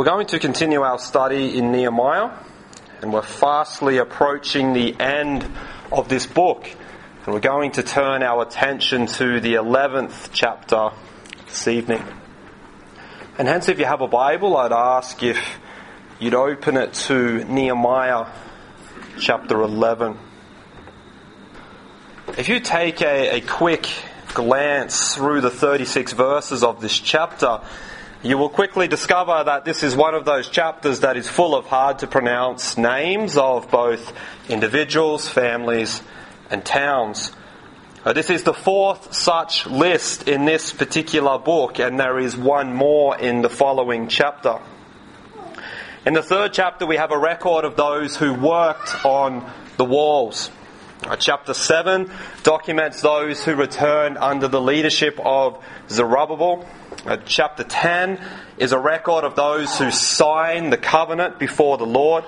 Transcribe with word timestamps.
We're 0.00 0.06
going 0.06 0.28
to 0.28 0.38
continue 0.38 0.80
our 0.80 0.98
study 0.98 1.58
in 1.58 1.72
Nehemiah, 1.72 2.30
and 3.02 3.12
we're 3.12 3.20
fastly 3.20 3.98
approaching 3.98 4.72
the 4.72 4.98
end 4.98 5.46
of 5.92 6.08
this 6.08 6.24
book. 6.24 6.66
And 7.26 7.34
we're 7.34 7.40
going 7.40 7.72
to 7.72 7.82
turn 7.82 8.22
our 8.22 8.40
attention 8.40 9.08
to 9.08 9.40
the 9.40 9.56
11th 9.56 10.30
chapter 10.32 10.92
this 11.44 11.68
evening. 11.68 12.02
And 13.36 13.46
hence, 13.46 13.68
if 13.68 13.78
you 13.78 13.84
have 13.84 14.00
a 14.00 14.08
Bible, 14.08 14.56
I'd 14.56 14.72
ask 14.72 15.22
if 15.22 15.58
you'd 16.18 16.32
open 16.32 16.78
it 16.78 16.94
to 16.94 17.44
Nehemiah 17.44 18.24
chapter 19.18 19.60
11. 19.60 20.16
If 22.38 22.48
you 22.48 22.60
take 22.60 23.02
a, 23.02 23.36
a 23.36 23.40
quick 23.42 23.86
glance 24.32 25.14
through 25.14 25.42
the 25.42 25.50
36 25.50 26.14
verses 26.14 26.64
of 26.64 26.80
this 26.80 26.98
chapter, 26.98 27.60
you 28.22 28.36
will 28.36 28.50
quickly 28.50 28.86
discover 28.86 29.44
that 29.44 29.64
this 29.64 29.82
is 29.82 29.96
one 29.96 30.14
of 30.14 30.26
those 30.26 30.48
chapters 30.48 31.00
that 31.00 31.16
is 31.16 31.26
full 31.26 31.54
of 31.54 31.66
hard 31.66 32.00
to 32.00 32.06
pronounce 32.06 32.76
names 32.76 33.38
of 33.38 33.70
both 33.70 34.12
individuals, 34.48 35.26
families, 35.26 36.02
and 36.50 36.62
towns. 36.62 37.32
Uh, 38.04 38.12
this 38.12 38.28
is 38.28 38.42
the 38.42 38.52
fourth 38.52 39.14
such 39.14 39.66
list 39.66 40.28
in 40.28 40.44
this 40.44 40.72
particular 40.72 41.38
book, 41.38 41.78
and 41.78 41.98
there 41.98 42.18
is 42.18 42.36
one 42.36 42.74
more 42.74 43.16
in 43.16 43.40
the 43.40 43.48
following 43.48 44.08
chapter. 44.08 44.58
In 46.04 46.12
the 46.12 46.22
third 46.22 46.52
chapter, 46.52 46.84
we 46.84 46.96
have 46.96 47.12
a 47.12 47.18
record 47.18 47.64
of 47.64 47.76
those 47.76 48.16
who 48.16 48.34
worked 48.34 49.04
on 49.04 49.50
the 49.78 49.84
walls. 49.84 50.50
Uh, 51.02 51.16
chapter 51.16 51.54
7 51.54 52.10
documents 52.42 53.00
those 53.00 53.42
who 53.42 53.54
returned 53.54 54.18
under 54.18 54.48
the 54.48 54.60
leadership 54.60 55.18
of 55.24 55.64
Zerubbabel. 55.88 56.66
Uh, 57.06 57.16
chapter 57.24 57.64
10 57.64 58.20
is 58.58 58.72
a 58.72 58.78
record 58.78 59.24
of 59.24 59.34
those 59.34 59.78
who 59.78 59.90
signed 59.90 60.70
the 60.70 60.76
covenant 60.76 61.38
before 61.38 61.78
the 61.78 61.86
Lord. 61.86 62.24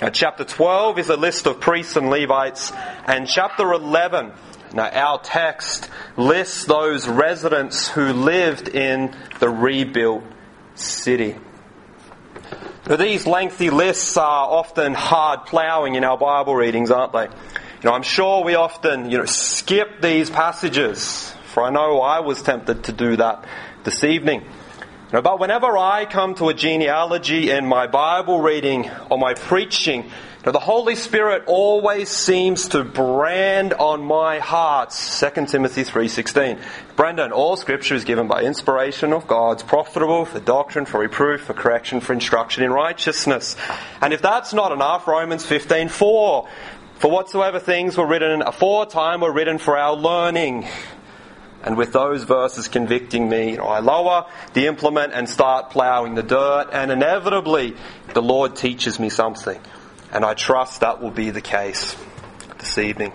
Uh, 0.00 0.10
chapter 0.10 0.44
12 0.44 1.00
is 1.00 1.08
a 1.08 1.16
list 1.16 1.46
of 1.46 1.60
priests 1.60 1.96
and 1.96 2.08
Levites. 2.08 2.70
And 3.04 3.26
chapter 3.26 3.72
11, 3.72 4.30
now 4.74 4.88
our 4.90 5.18
text 5.18 5.90
lists 6.16 6.66
those 6.66 7.08
residents 7.08 7.88
who 7.88 8.12
lived 8.12 8.68
in 8.68 9.12
the 9.40 9.48
rebuilt 9.48 10.22
city. 10.76 11.34
Now, 12.88 12.94
these 12.94 13.26
lengthy 13.26 13.70
lists 13.70 14.16
are 14.16 14.46
often 14.46 14.94
hard 14.94 15.46
ploughing 15.46 15.96
in 15.96 16.04
our 16.04 16.18
Bible 16.18 16.54
readings, 16.54 16.92
aren't 16.92 17.12
they? 17.12 17.28
You 17.84 17.90
know, 17.90 17.96
I'm 17.96 18.02
sure 18.02 18.42
we 18.42 18.54
often, 18.54 19.10
you 19.10 19.18
know, 19.18 19.26
skip 19.26 20.00
these 20.00 20.30
passages, 20.30 21.34
for 21.52 21.64
I 21.64 21.68
know 21.68 22.00
I 22.00 22.20
was 22.20 22.40
tempted 22.40 22.84
to 22.84 22.92
do 22.92 23.16
that 23.16 23.44
this 23.82 24.02
evening. 24.04 24.40
You 24.40 25.12
know, 25.12 25.20
but 25.20 25.38
whenever 25.38 25.76
I 25.76 26.06
come 26.06 26.34
to 26.36 26.48
a 26.48 26.54
genealogy 26.54 27.50
in 27.50 27.66
my 27.66 27.86
Bible 27.86 28.40
reading 28.40 28.90
or 29.10 29.18
my 29.18 29.34
preaching, 29.34 30.10
know, 30.46 30.52
the 30.52 30.60
Holy 30.60 30.94
Spirit 30.94 31.44
always 31.46 32.08
seems 32.08 32.68
to 32.68 32.84
brand 32.84 33.72
on 33.74 34.02
my 34.02 34.38
heart 34.38 34.90
2 34.90 35.46
Timothy 35.46 35.84
3.16. 35.84 36.60
Brendan, 36.96 37.32
all 37.32 37.56
scripture 37.56 37.94
is 37.94 38.04
given 38.04 38.28
by 38.28 38.42
inspiration 38.42 39.12
of 39.12 39.26
God, 39.26 39.66
profitable 39.66 40.24
for 40.24 40.40
doctrine, 40.40 40.86
for 40.86 41.00
reproof, 41.00 41.42
for 41.42 41.54
correction, 41.54 42.00
for 42.00 42.12
instruction 42.12 42.62
in 42.62 42.70
righteousness. 42.70 43.56
And 44.00 44.12
if 44.12 44.22
that's 44.22 44.52
not 44.52 44.72
enough, 44.72 45.06
Romans 45.06 45.44
15.4. 45.46 46.48
For 47.04 47.10
whatsoever 47.10 47.60
things 47.60 47.98
were 47.98 48.06
written 48.06 48.40
aforetime 48.40 49.20
were 49.20 49.30
written 49.30 49.58
for 49.58 49.76
our 49.76 49.94
learning 49.94 50.66
and 51.62 51.76
with 51.76 51.92
those 51.92 52.24
verses 52.24 52.68
convicting 52.68 53.28
me, 53.28 53.50
you 53.50 53.56
know, 53.58 53.66
I 53.66 53.80
lower 53.80 54.24
the 54.54 54.68
implement 54.68 55.12
and 55.12 55.28
start 55.28 55.68
ploughing 55.68 56.14
the 56.14 56.22
dirt, 56.22 56.70
and 56.72 56.90
inevitably 56.90 57.76
the 58.14 58.22
Lord 58.22 58.56
teaches 58.56 58.98
me 58.98 59.10
something. 59.10 59.60
And 60.12 60.24
I 60.24 60.32
trust 60.32 60.80
that 60.80 61.02
will 61.02 61.10
be 61.10 61.28
the 61.28 61.42
case 61.42 61.94
this 62.58 62.78
evening. 62.78 63.12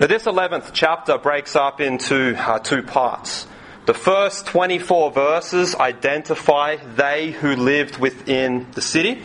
Now, 0.00 0.08
this 0.08 0.24
11th 0.24 0.70
chapter 0.72 1.18
breaks 1.18 1.54
up 1.54 1.80
into 1.80 2.34
uh, 2.36 2.58
two 2.58 2.82
parts. 2.82 3.46
The 3.86 3.94
first 3.94 4.46
24 4.46 5.12
verses 5.12 5.76
identify 5.76 6.78
they 6.96 7.30
who 7.30 7.54
lived 7.54 7.98
within 7.98 8.66
the 8.72 8.82
city. 8.82 9.22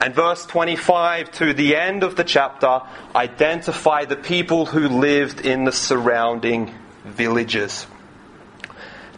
And 0.00 0.14
verse 0.14 0.44
25 0.46 1.30
to 1.32 1.54
the 1.54 1.76
end 1.76 2.02
of 2.02 2.16
the 2.16 2.24
chapter 2.24 2.82
identify 3.14 4.04
the 4.04 4.16
people 4.16 4.66
who 4.66 4.88
lived 4.88 5.40
in 5.40 5.64
the 5.64 5.72
surrounding 5.72 6.74
villages. 7.04 7.86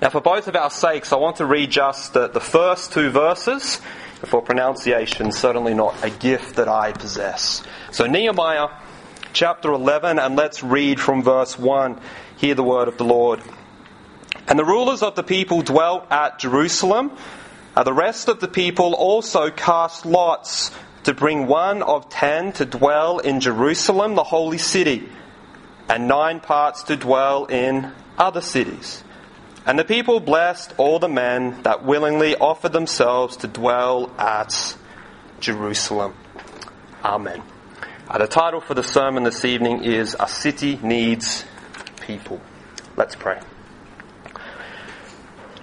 Now, 0.00 0.11
for 0.11 0.21
both 0.21 0.47
of 0.47 0.55
our 0.55 0.71
sakes, 0.71 1.12
I 1.12 1.17
want 1.17 1.37
to 1.37 1.47
read 1.47 1.72
just 1.72 2.12
the, 2.12 2.28
the 2.28 2.41
first 2.41 2.93
two 2.93 3.11
verses. 3.11 3.81
For 4.25 4.43
pronunciation, 4.43 5.31
certainly 5.31 5.75
not 5.75 6.05
a 6.05 6.11
gift 6.11 6.56
that 6.56 6.69
I 6.69 6.93
possess. 6.93 7.62
So, 7.93 8.06
Nehemiah 8.06 8.69
chapter 9.33 9.72
11, 9.72 10.19
and 10.19 10.37
let's 10.37 10.62
read 10.62 11.00
from 11.00 11.22
verse 11.22 11.59
1. 11.59 12.00
Hear 12.37 12.55
the 12.55 12.62
word 12.65 12.88
of 12.88 12.99
the 12.99 13.05
Lord. 13.05 13.41
And 14.49 14.59
the 14.59 14.65
rulers 14.65 15.03
of 15.03 15.15
the 15.15 15.22
people 15.22 15.62
dwelt 15.62 16.11
at 16.11 16.38
Jerusalem. 16.38 17.12
And 17.78 17.87
the 17.87 17.93
rest 17.93 18.28
of 18.28 18.41
the 18.41 18.49
people 18.49 18.93
also 18.94 19.50
cast 19.50 20.05
lots 20.05 20.72
to 21.05 21.15
bring 21.15 21.47
one 21.47 21.81
of 21.81 22.09
ten 22.09 22.50
to 22.55 22.65
dwell 22.65 23.21
in 23.21 23.39
Jerusalem, 23.39 24.16
the 24.16 24.25
holy 24.25 24.59
city 24.59 25.09
and 25.88 26.09
nine 26.09 26.41
parts 26.41 26.83
to 26.83 26.97
dwell 26.97 27.44
in 27.44 27.93
other 28.19 28.41
cities. 28.41 29.05
And 29.65 29.78
the 29.78 29.84
people 29.84 30.19
blessed 30.19 30.75
all 30.77 30.99
the 30.99 31.09
men 31.09 31.62
that 31.62 31.84
willingly 31.84 32.34
offered 32.34 32.72
themselves 32.72 33.37
to 33.38 33.47
dwell 33.47 34.12
at 34.19 34.77
Jerusalem. 35.38 36.17
Amen. 37.05 37.44
Uh, 38.09 38.19
the 38.19 38.27
title 38.27 38.61
for 38.61 38.75
the 38.75 38.83
sermon 38.83 39.22
this 39.22 39.44
evening 39.44 39.84
is 39.84 40.17
A 40.19 40.27
City 40.27 40.81
Needs 40.83 41.44
People. 42.00 42.41
Let's 42.97 43.15
pray. 43.15 43.41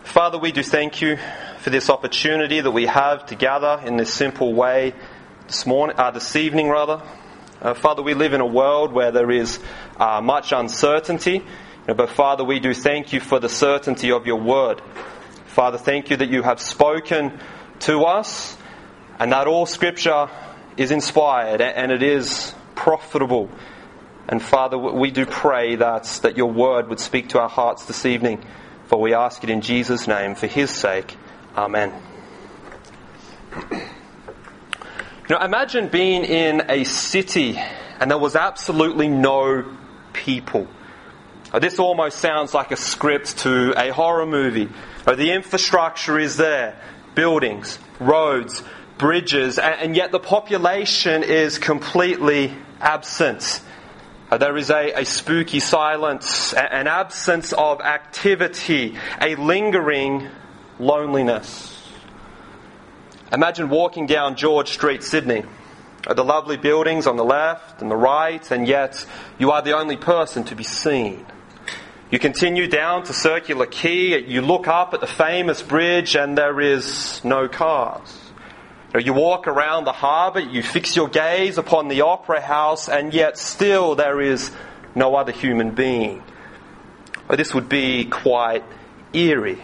Father, 0.05 0.37
we 0.37 0.53
do 0.53 0.63
thank 0.63 1.01
you 1.01 1.17
for 1.65 1.71
this 1.71 1.89
opportunity 1.89 2.61
that 2.61 2.69
we 2.69 2.85
have 2.85 3.25
to 3.25 3.33
gather 3.33 3.81
in 3.87 3.97
this 3.97 4.13
simple 4.13 4.53
way 4.53 4.93
this 5.47 5.65
morning, 5.65 5.95
uh, 5.97 6.11
this 6.11 6.35
evening 6.35 6.69
rather. 6.69 7.01
Uh, 7.59 7.73
Father, 7.73 8.03
we 8.03 8.13
live 8.13 8.33
in 8.33 8.39
a 8.39 8.45
world 8.45 8.93
where 8.93 9.11
there 9.11 9.31
is 9.31 9.59
uh, 9.97 10.21
much 10.21 10.51
uncertainty, 10.51 11.43
but 11.87 12.11
Father, 12.11 12.43
we 12.43 12.59
do 12.59 12.71
thank 12.71 13.13
you 13.13 13.19
for 13.19 13.39
the 13.39 13.49
certainty 13.49 14.11
of 14.11 14.27
your 14.27 14.39
word. 14.39 14.79
Father, 15.47 15.79
thank 15.79 16.11
you 16.11 16.17
that 16.17 16.29
you 16.29 16.43
have 16.43 16.61
spoken 16.61 17.39
to 17.79 18.03
us 18.03 18.55
and 19.17 19.31
that 19.31 19.47
all 19.47 19.65
scripture 19.65 20.29
is 20.77 20.91
inspired 20.91 21.61
and 21.61 21.91
it 21.91 22.03
is 22.03 22.53
profitable. 22.75 23.49
And 24.27 24.39
Father, 24.39 24.77
we 24.77 25.09
do 25.09 25.25
pray 25.25 25.77
that, 25.77 26.03
that 26.21 26.37
your 26.37 26.51
word 26.51 26.89
would 26.89 26.99
speak 26.99 27.29
to 27.29 27.39
our 27.39 27.49
hearts 27.49 27.85
this 27.85 28.05
evening. 28.05 28.45
For 28.85 29.01
we 29.01 29.15
ask 29.15 29.43
it 29.43 29.49
in 29.49 29.61
Jesus' 29.61 30.07
name, 30.07 30.35
for 30.35 30.45
his 30.45 30.69
sake. 30.69 31.17
Amen. 31.55 31.93
Know, 35.27 35.39
imagine 35.39 35.87
being 35.87 36.23
in 36.23 36.69
a 36.69 36.83
city 36.83 37.59
and 37.99 38.11
there 38.11 38.17
was 38.19 38.35
absolutely 38.35 39.07
no 39.07 39.65
people. 40.13 40.67
This 41.59 41.79
almost 41.79 42.19
sounds 42.19 42.53
like 42.53 42.71
a 42.71 42.75
script 42.75 43.39
to 43.39 43.73
a 43.75 43.91
horror 43.91 44.27
movie. 44.27 44.69
The 45.05 45.31
infrastructure 45.31 46.19
is 46.19 46.37
there 46.37 46.79
buildings, 47.15 47.79
roads, 47.99 48.61
bridges, 48.99 49.57
and 49.57 49.95
yet 49.95 50.11
the 50.11 50.19
population 50.19 51.23
is 51.23 51.57
completely 51.57 52.53
absent. 52.79 53.61
There 54.29 54.57
is 54.57 54.69
a, 54.69 54.91
a 55.01 55.05
spooky 55.05 55.59
silence, 55.59 56.53
an 56.53 56.87
absence 56.87 57.51
of 57.53 57.81
activity, 57.81 58.95
a 59.21 59.35
lingering 59.35 60.29
loneliness. 60.79 61.71
Imagine 63.31 63.69
walking 63.69 64.05
down 64.05 64.35
George 64.35 64.69
Street, 64.69 65.03
Sydney. 65.03 65.43
The 66.07 66.23
lovely 66.23 66.57
buildings 66.57 67.07
on 67.07 67.17
the 67.17 67.25
left 67.25 67.81
and 67.81 67.89
the 67.89 67.95
right, 67.95 68.51
and 68.51 68.67
yet 68.67 69.05
you 69.39 69.51
are 69.51 69.63
the 69.63 69.75
only 69.75 69.97
person 69.97 70.43
to 70.45 70.55
be 70.55 70.63
seen. 70.63 71.25
You 72.11 72.19
continue 72.19 72.67
down 72.67 73.03
to 73.05 73.13
Circular 73.13 73.65
Quay, 73.65 74.25
you 74.25 74.41
look 74.41 74.67
up 74.67 74.93
at 74.93 75.01
the 75.01 75.07
famous 75.07 75.63
bridge, 75.63 76.15
and 76.15 76.37
there 76.37 76.61
is 76.61 77.19
no 77.23 77.47
cars. 77.47 78.21
You 78.97 79.13
walk 79.13 79.47
around 79.47 79.85
the 79.85 79.91
harbour, 79.91 80.39
you 80.39 80.61
fix 80.63 80.95
your 80.95 81.09
gaze 81.09 81.57
upon 81.57 81.87
the 81.89 82.01
Opera 82.01 82.39
House, 82.39 82.87
and 82.87 83.13
yet 83.13 83.37
still 83.37 83.95
there 83.95 84.21
is 84.21 84.51
no 84.93 85.15
other 85.15 85.31
human 85.31 85.71
being. 85.71 86.23
This 87.29 87.53
would 87.53 87.67
be 87.67 88.05
quite 88.05 88.63
eerie. 89.11 89.61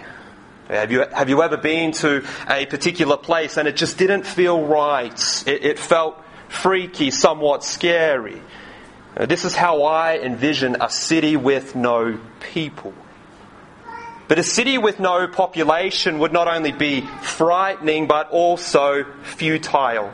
Have 0.72 0.90
you, 0.90 1.04
have 1.12 1.28
you 1.28 1.44
ever 1.44 1.58
been 1.58 1.92
to 1.94 2.24
a 2.50 2.66
particular 2.66 3.18
place 3.18 3.58
and 3.58 3.68
it 3.68 3.76
just 3.76 3.98
didn't 3.98 4.26
feel 4.26 4.66
right? 4.66 5.44
It, 5.46 5.66
it 5.66 5.80
felt 5.80 6.24
freaky, 6.48 7.12
somewhat 7.12 7.66
scary. 7.66 8.42
This 9.20 9.44
is 9.44 9.54
how 9.54 9.84
I 9.84 10.20
envision 10.20 10.78
a 10.80 10.90
city 10.90 11.36
with 11.36 11.76
no 11.76 12.18
people. 12.40 12.94
But 14.30 14.40
a 14.40 14.44
city 14.44 14.78
with 14.78 14.98
no 15.02 15.28
population 15.28 16.20
would 16.20 16.32
not 16.32 16.48
only 16.48 16.72
be 16.72 17.02
frightening, 17.22 18.08
but 18.08 18.30
also 18.30 19.04
futile. 19.24 20.14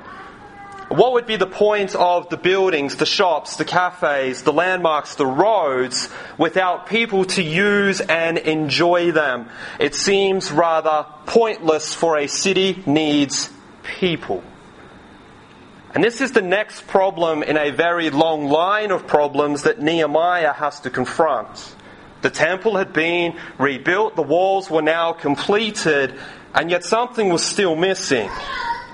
What 0.89 1.13
would 1.13 1.25
be 1.25 1.35
the 1.35 1.47
point 1.47 1.95
of 1.95 2.29
the 2.29 2.37
buildings, 2.37 2.95
the 2.95 3.05
shops, 3.05 3.57
the 3.57 3.65
cafes, 3.65 4.43
the 4.43 4.53
landmarks, 4.53 5.15
the 5.15 5.25
roads 5.25 6.09
without 6.37 6.87
people 6.87 7.25
to 7.25 7.43
use 7.43 7.99
and 7.99 8.37
enjoy 8.37 9.11
them? 9.11 9.49
It 9.79 9.95
seems 9.95 10.49
rather 10.49 11.05
pointless 11.25 11.93
for 11.93 12.17
a 12.17 12.27
city 12.27 12.83
needs 12.85 13.51
people. 13.83 14.43
And 15.93 16.03
this 16.03 16.21
is 16.21 16.31
the 16.31 16.41
next 16.41 16.87
problem 16.87 17.43
in 17.43 17.57
a 17.57 17.71
very 17.71 18.09
long 18.09 18.47
line 18.47 18.91
of 18.91 19.07
problems 19.07 19.63
that 19.63 19.81
Nehemiah 19.81 20.53
has 20.53 20.79
to 20.81 20.89
confront. 20.89 21.75
The 22.21 22.29
temple 22.29 22.77
had 22.77 22.93
been 22.93 23.37
rebuilt, 23.57 24.15
the 24.15 24.21
walls 24.21 24.69
were 24.69 24.81
now 24.81 25.11
completed, 25.11 26.17
and 26.53 26.71
yet 26.71 26.83
something 26.85 27.29
was 27.29 27.43
still 27.43 27.75
missing, 27.75 28.29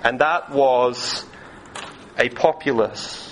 and 0.04 0.20
that 0.20 0.52
was 0.52 1.26
a 2.18 2.30
populace. 2.30 3.30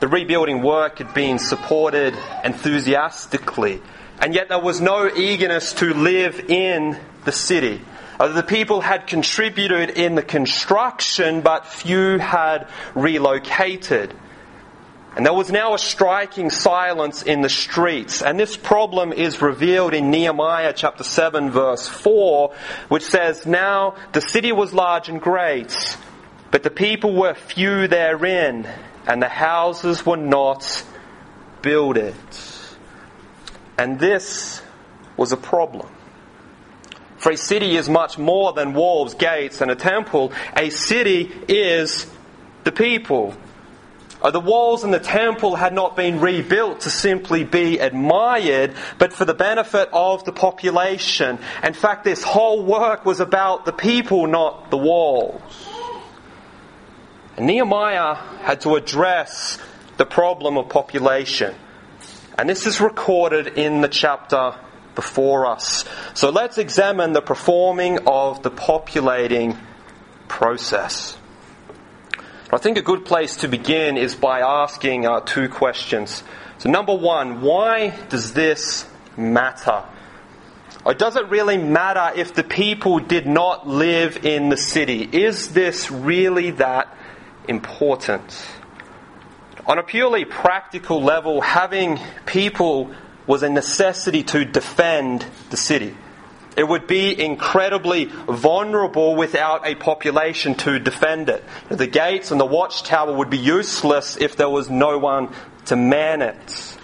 The 0.00 0.08
rebuilding 0.08 0.62
work 0.62 0.98
had 0.98 1.14
been 1.14 1.38
supported 1.38 2.14
enthusiastically, 2.44 3.80
and 4.20 4.34
yet 4.34 4.48
there 4.48 4.60
was 4.60 4.80
no 4.80 5.10
eagerness 5.14 5.72
to 5.74 5.94
live 5.94 6.50
in 6.50 6.98
the 7.24 7.32
city. 7.32 7.80
The 8.18 8.44
people 8.46 8.80
had 8.80 9.06
contributed 9.06 9.90
in 9.90 10.14
the 10.14 10.22
construction, 10.22 11.42
but 11.42 11.66
few 11.66 12.18
had 12.18 12.68
relocated. 12.94 14.14
And 15.16 15.24
there 15.24 15.32
was 15.32 15.50
now 15.50 15.72
a 15.72 15.78
striking 15.78 16.50
silence 16.50 17.22
in 17.22 17.40
the 17.40 17.48
streets. 17.48 18.20
And 18.20 18.38
this 18.38 18.54
problem 18.54 19.14
is 19.14 19.40
revealed 19.40 19.94
in 19.94 20.10
Nehemiah 20.10 20.74
chapter 20.76 21.04
7 21.04 21.50
verse 21.50 21.88
4, 21.88 22.54
which 22.88 23.02
says, 23.02 23.46
Now 23.46 23.96
the 24.12 24.20
city 24.20 24.52
was 24.52 24.74
large 24.74 25.08
and 25.08 25.18
great, 25.20 25.74
but 26.50 26.62
the 26.62 26.70
people 26.70 27.14
were 27.14 27.34
few 27.34 27.88
therein, 27.88 28.68
and 29.06 29.22
the 29.22 29.28
houses 29.28 30.04
were 30.04 30.16
not 30.16 30.84
builded. 31.62 32.14
And 33.78 33.98
this 33.98 34.62
was 35.16 35.32
a 35.32 35.36
problem. 35.36 35.88
For 37.18 37.32
a 37.32 37.36
city 37.36 37.76
is 37.76 37.88
much 37.88 38.18
more 38.18 38.52
than 38.52 38.72
walls, 38.74 39.14
gates, 39.14 39.60
and 39.60 39.70
a 39.70 39.76
temple. 39.76 40.32
A 40.56 40.70
city 40.70 41.32
is 41.48 42.06
the 42.64 42.72
people. 42.72 43.34
Uh, 44.22 44.30
the 44.30 44.40
walls 44.40 44.82
and 44.82 44.94
the 44.94 45.00
temple 45.00 45.56
had 45.56 45.72
not 45.72 45.94
been 45.94 46.20
rebuilt 46.20 46.80
to 46.80 46.90
simply 46.90 47.44
be 47.44 47.78
admired, 47.78 48.74
but 48.98 49.12
for 49.12 49.24
the 49.24 49.34
benefit 49.34 49.88
of 49.92 50.24
the 50.24 50.32
population. 50.32 51.38
In 51.62 51.74
fact, 51.74 52.04
this 52.04 52.22
whole 52.22 52.64
work 52.64 53.04
was 53.04 53.20
about 53.20 53.66
the 53.66 53.72
people, 53.72 54.26
not 54.26 54.70
the 54.70 54.78
walls. 54.78 55.65
And 57.36 57.46
Nehemiah 57.46 58.14
had 58.42 58.62
to 58.62 58.76
address 58.76 59.58
the 59.98 60.06
problem 60.06 60.56
of 60.56 60.68
population. 60.68 61.54
And 62.38 62.48
this 62.48 62.66
is 62.66 62.80
recorded 62.80 63.58
in 63.58 63.80
the 63.80 63.88
chapter 63.88 64.54
before 64.94 65.46
us. 65.46 65.84
So 66.14 66.30
let's 66.30 66.58
examine 66.58 67.12
the 67.12 67.20
performing 67.20 68.06
of 68.06 68.42
the 68.42 68.50
populating 68.50 69.56
process. 70.28 71.16
I 72.52 72.58
think 72.58 72.78
a 72.78 72.82
good 72.82 73.04
place 73.04 73.36
to 73.38 73.48
begin 73.48 73.96
is 73.96 74.14
by 74.14 74.40
asking 74.40 75.06
uh, 75.06 75.20
two 75.20 75.48
questions. 75.48 76.22
So, 76.58 76.70
number 76.70 76.94
one, 76.94 77.42
why 77.42 77.90
does 78.08 78.32
this 78.32 78.86
matter? 79.16 79.84
Or 80.84 80.94
does 80.94 81.16
it 81.16 81.28
really 81.28 81.58
matter 81.58 82.18
if 82.18 82.32
the 82.32 82.44
people 82.44 83.00
did 83.00 83.26
not 83.26 83.68
live 83.68 84.24
in 84.24 84.48
the 84.48 84.56
city? 84.56 85.02
Is 85.02 85.52
this 85.52 85.90
really 85.90 86.52
that 86.52 86.96
important. 87.48 88.46
On 89.66 89.78
a 89.78 89.82
purely 89.82 90.24
practical 90.24 91.02
level, 91.02 91.40
having 91.40 91.98
people 92.24 92.94
was 93.26 93.42
a 93.42 93.48
necessity 93.48 94.22
to 94.22 94.44
defend 94.44 95.26
the 95.50 95.56
city. 95.56 95.96
It 96.56 96.66
would 96.66 96.86
be 96.86 97.20
incredibly 97.20 98.06
vulnerable 98.06 99.14
without 99.14 99.66
a 99.66 99.74
population 99.74 100.54
to 100.56 100.78
defend 100.78 101.28
it. 101.28 101.44
The 101.68 101.86
gates 101.86 102.30
and 102.30 102.40
the 102.40 102.46
watchtower 102.46 103.12
would 103.12 103.28
be 103.28 103.38
useless 103.38 104.16
if 104.16 104.36
there 104.36 104.48
was 104.48 104.70
no 104.70 104.98
one 104.98 105.34
to 105.66 105.76
man 105.76 106.22
it. 106.22 106.76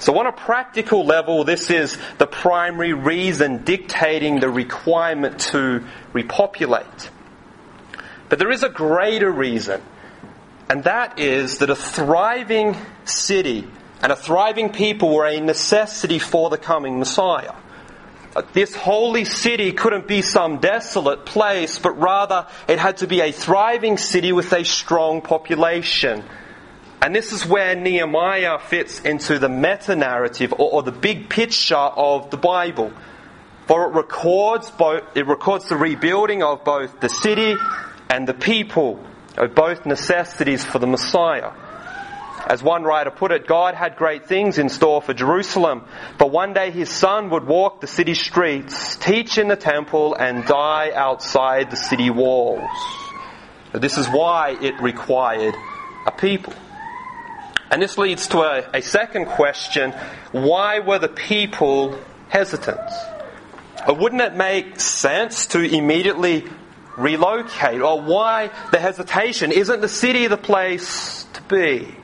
So, 0.00 0.16
on 0.18 0.26
a 0.26 0.32
practical 0.32 1.04
level, 1.04 1.42
this 1.42 1.70
is 1.70 1.98
the 2.18 2.26
primary 2.28 2.92
reason 2.92 3.64
dictating 3.64 4.38
the 4.38 4.48
requirement 4.48 5.40
to 5.52 5.84
repopulate. 6.12 7.10
But 8.28 8.38
there 8.38 8.52
is 8.52 8.62
a 8.62 8.68
greater 8.68 9.30
reason 9.30 9.82
and 10.68 10.84
that 10.84 11.18
is 11.18 11.58
that 11.58 11.70
a 11.70 11.76
thriving 11.76 12.76
city 13.04 13.66
and 14.02 14.12
a 14.12 14.16
thriving 14.16 14.70
people 14.70 15.14
were 15.14 15.26
a 15.26 15.40
necessity 15.40 16.18
for 16.18 16.50
the 16.50 16.58
coming 16.58 16.98
Messiah. 16.98 17.54
This 18.52 18.74
holy 18.76 19.24
city 19.24 19.72
couldn't 19.72 20.06
be 20.06 20.22
some 20.22 20.58
desolate 20.58 21.26
place, 21.26 21.78
but 21.78 21.98
rather 21.98 22.46
it 22.68 22.78
had 22.78 22.98
to 22.98 23.06
be 23.06 23.20
a 23.20 23.32
thriving 23.32 23.96
city 23.96 24.30
with 24.32 24.52
a 24.52 24.64
strong 24.64 25.22
population. 25.22 26.22
And 27.00 27.14
this 27.14 27.32
is 27.32 27.46
where 27.46 27.74
Nehemiah 27.74 28.58
fits 28.58 29.00
into 29.00 29.38
the 29.38 29.48
meta 29.48 29.96
narrative 29.96 30.52
or, 30.52 30.72
or, 30.72 30.82
the 30.82 30.92
big 30.92 31.28
picture 31.28 31.76
of 31.76 32.30
the 32.30 32.36
Bible. 32.36 32.92
For 33.66 33.88
it 33.88 33.94
records 33.94 34.70
both, 34.70 35.04
it 35.16 35.26
records 35.26 35.68
the 35.68 35.76
rebuilding 35.76 36.42
of 36.42 36.64
both 36.64 37.00
the 37.00 37.08
city 37.08 37.56
and 38.10 38.26
the 38.26 38.34
people 38.34 39.02
are 39.38 39.48
both 39.48 39.86
necessities 39.86 40.64
for 40.64 40.78
the 40.78 40.86
Messiah. 40.86 41.52
As 42.46 42.62
one 42.62 42.82
writer 42.82 43.10
put 43.10 43.30
it, 43.32 43.46
God 43.46 43.74
had 43.74 43.96
great 43.96 44.26
things 44.26 44.58
in 44.58 44.68
store 44.68 45.02
for 45.02 45.12
Jerusalem, 45.12 45.84
but 46.16 46.30
one 46.30 46.54
day 46.54 46.70
his 46.70 46.88
son 46.88 47.30
would 47.30 47.44
walk 47.44 47.80
the 47.80 47.86
city 47.86 48.14
streets, 48.14 48.96
teach 48.96 49.38
in 49.38 49.48
the 49.48 49.56
temple, 49.56 50.14
and 50.14 50.44
die 50.46 50.92
outside 50.94 51.70
the 51.70 51.76
city 51.76 52.10
walls. 52.10 52.70
This 53.72 53.98
is 53.98 54.06
why 54.06 54.56
it 54.60 54.80
required 54.80 55.54
a 56.06 56.10
people. 56.10 56.54
And 57.70 57.82
this 57.82 57.98
leads 57.98 58.28
to 58.28 58.40
a, 58.40 58.70
a 58.72 58.80
second 58.80 59.26
question 59.26 59.92
why 60.32 60.80
were 60.80 60.98
the 60.98 61.08
people 61.08 61.98
hesitant? 62.28 62.80
Wouldn't 63.86 64.22
it 64.22 64.34
make 64.34 64.80
sense 64.80 65.46
to 65.46 65.60
immediately 65.60 66.44
relocate? 66.98 67.80
Or 67.80 68.00
why 68.00 68.50
the 68.72 68.78
hesitation? 68.78 69.52
Isn't 69.52 69.80
the 69.80 69.88
city 69.88 70.26
the 70.26 70.36
place 70.36 71.26
to 71.34 71.42
be? 71.42 71.96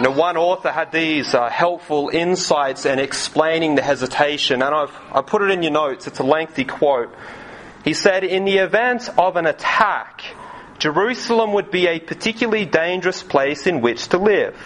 Know, 0.00 0.10
one 0.10 0.36
author 0.36 0.70
had 0.72 0.90
these 0.90 1.32
uh, 1.32 1.48
helpful 1.48 2.10
insights 2.12 2.86
in 2.86 2.98
explaining 2.98 3.76
the 3.76 3.82
hesitation, 3.82 4.62
and 4.62 4.74
I've, 4.74 4.90
I 5.12 5.20
put 5.20 5.42
it 5.42 5.50
in 5.50 5.62
your 5.62 5.70
notes. 5.70 6.08
It's 6.08 6.18
a 6.18 6.24
lengthy 6.24 6.64
quote. 6.64 7.14
He 7.84 7.92
said, 7.92 8.24
In 8.24 8.44
the 8.44 8.58
event 8.58 9.08
of 9.18 9.36
an 9.36 9.46
attack, 9.46 10.22
Jerusalem 10.78 11.52
would 11.52 11.70
be 11.70 11.86
a 11.86 12.00
particularly 12.00 12.64
dangerous 12.64 13.22
place 13.22 13.66
in 13.68 13.80
which 13.80 14.08
to 14.08 14.18
live. 14.18 14.56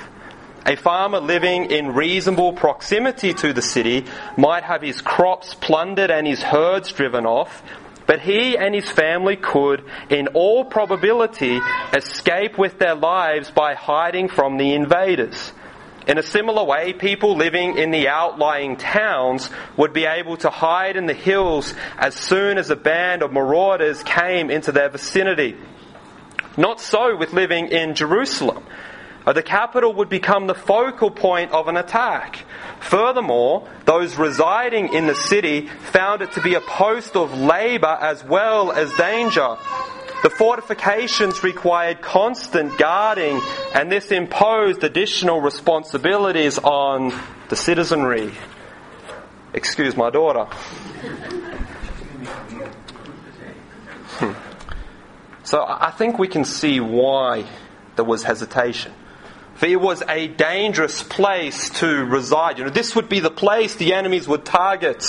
A 0.64 0.74
farmer 0.76 1.20
living 1.20 1.70
in 1.70 1.92
reasonable 1.92 2.54
proximity 2.54 3.34
to 3.34 3.52
the 3.52 3.62
city 3.62 4.06
might 4.36 4.64
have 4.64 4.80
his 4.80 5.02
crops 5.02 5.54
plundered 5.54 6.10
and 6.10 6.26
his 6.26 6.42
herds 6.42 6.92
driven 6.92 7.26
off, 7.26 7.62
but 8.06 8.20
he 8.20 8.56
and 8.56 8.74
his 8.74 8.88
family 8.90 9.36
could, 9.36 9.84
in 10.10 10.28
all 10.28 10.64
probability, 10.64 11.60
escape 11.92 12.56
with 12.56 12.78
their 12.78 12.94
lives 12.94 13.50
by 13.50 13.74
hiding 13.74 14.28
from 14.28 14.56
the 14.56 14.74
invaders. 14.74 15.52
In 16.06 16.18
a 16.18 16.22
similar 16.22 16.62
way, 16.62 16.92
people 16.92 17.36
living 17.36 17.78
in 17.78 17.90
the 17.90 18.06
outlying 18.06 18.76
towns 18.76 19.50
would 19.76 19.92
be 19.92 20.04
able 20.04 20.36
to 20.38 20.50
hide 20.50 20.96
in 20.96 21.06
the 21.06 21.14
hills 21.14 21.74
as 21.98 22.14
soon 22.14 22.58
as 22.58 22.70
a 22.70 22.76
band 22.76 23.22
of 23.22 23.32
marauders 23.32 24.04
came 24.04 24.48
into 24.48 24.70
their 24.70 24.88
vicinity. 24.88 25.56
Not 26.56 26.80
so 26.80 27.16
with 27.16 27.32
living 27.32 27.68
in 27.68 27.96
Jerusalem. 27.96 28.64
The 29.34 29.42
capital 29.42 29.92
would 29.94 30.08
become 30.08 30.46
the 30.46 30.54
focal 30.54 31.10
point 31.10 31.50
of 31.50 31.66
an 31.66 31.76
attack. 31.76 32.44
Furthermore, 32.80 33.68
those 33.84 34.16
residing 34.16 34.92
in 34.94 35.08
the 35.08 35.16
city 35.16 35.66
found 35.66 36.22
it 36.22 36.32
to 36.32 36.40
be 36.40 36.54
a 36.54 36.60
post 36.60 37.16
of 37.16 37.36
labor 37.36 37.98
as 38.00 38.22
well 38.22 38.70
as 38.70 38.92
danger. 38.92 39.56
The 40.22 40.30
fortifications 40.30 41.42
required 41.42 42.00
constant 42.02 42.78
guarding, 42.78 43.40
and 43.74 43.90
this 43.90 44.12
imposed 44.12 44.84
additional 44.84 45.40
responsibilities 45.40 46.58
on 46.58 47.12
the 47.48 47.56
citizenry. 47.56 48.32
Excuse 49.52 49.96
my 49.96 50.10
daughter. 50.10 50.44
Hmm. 54.18 54.32
So 55.42 55.64
I 55.68 55.90
think 55.90 56.18
we 56.18 56.28
can 56.28 56.44
see 56.44 56.78
why 56.78 57.44
there 57.96 58.04
was 58.04 58.22
hesitation. 58.22 58.92
It 59.62 59.80
was 59.80 60.02
a 60.08 60.28
dangerous 60.28 61.02
place 61.02 61.70
to 61.80 62.04
reside. 62.04 62.58
You 62.58 62.64
know, 62.64 62.70
this 62.70 62.94
would 62.94 63.08
be 63.08 63.20
the 63.20 63.30
place 63.30 63.74
the 63.76 63.94
enemies 63.94 64.28
would 64.28 64.44
target. 64.44 65.04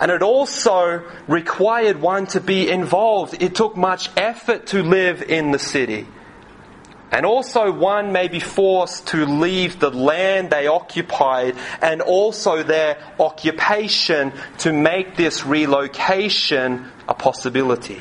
And 0.00 0.10
it 0.10 0.22
also 0.22 1.04
required 1.28 2.00
one 2.00 2.26
to 2.28 2.40
be 2.40 2.68
involved. 2.70 3.42
It 3.42 3.54
took 3.54 3.76
much 3.76 4.10
effort 4.16 4.68
to 4.68 4.82
live 4.82 5.22
in 5.22 5.50
the 5.50 5.58
city. 5.58 6.06
And 7.12 7.26
also, 7.26 7.72
one 7.72 8.12
may 8.12 8.28
be 8.28 8.38
forced 8.38 9.08
to 9.08 9.26
leave 9.26 9.80
the 9.80 9.90
land 9.90 10.50
they 10.50 10.68
occupied 10.68 11.56
and 11.82 12.02
also 12.02 12.62
their 12.62 12.98
occupation 13.18 14.32
to 14.58 14.72
make 14.72 15.16
this 15.16 15.44
relocation 15.44 16.88
a 17.08 17.14
possibility. 17.14 18.00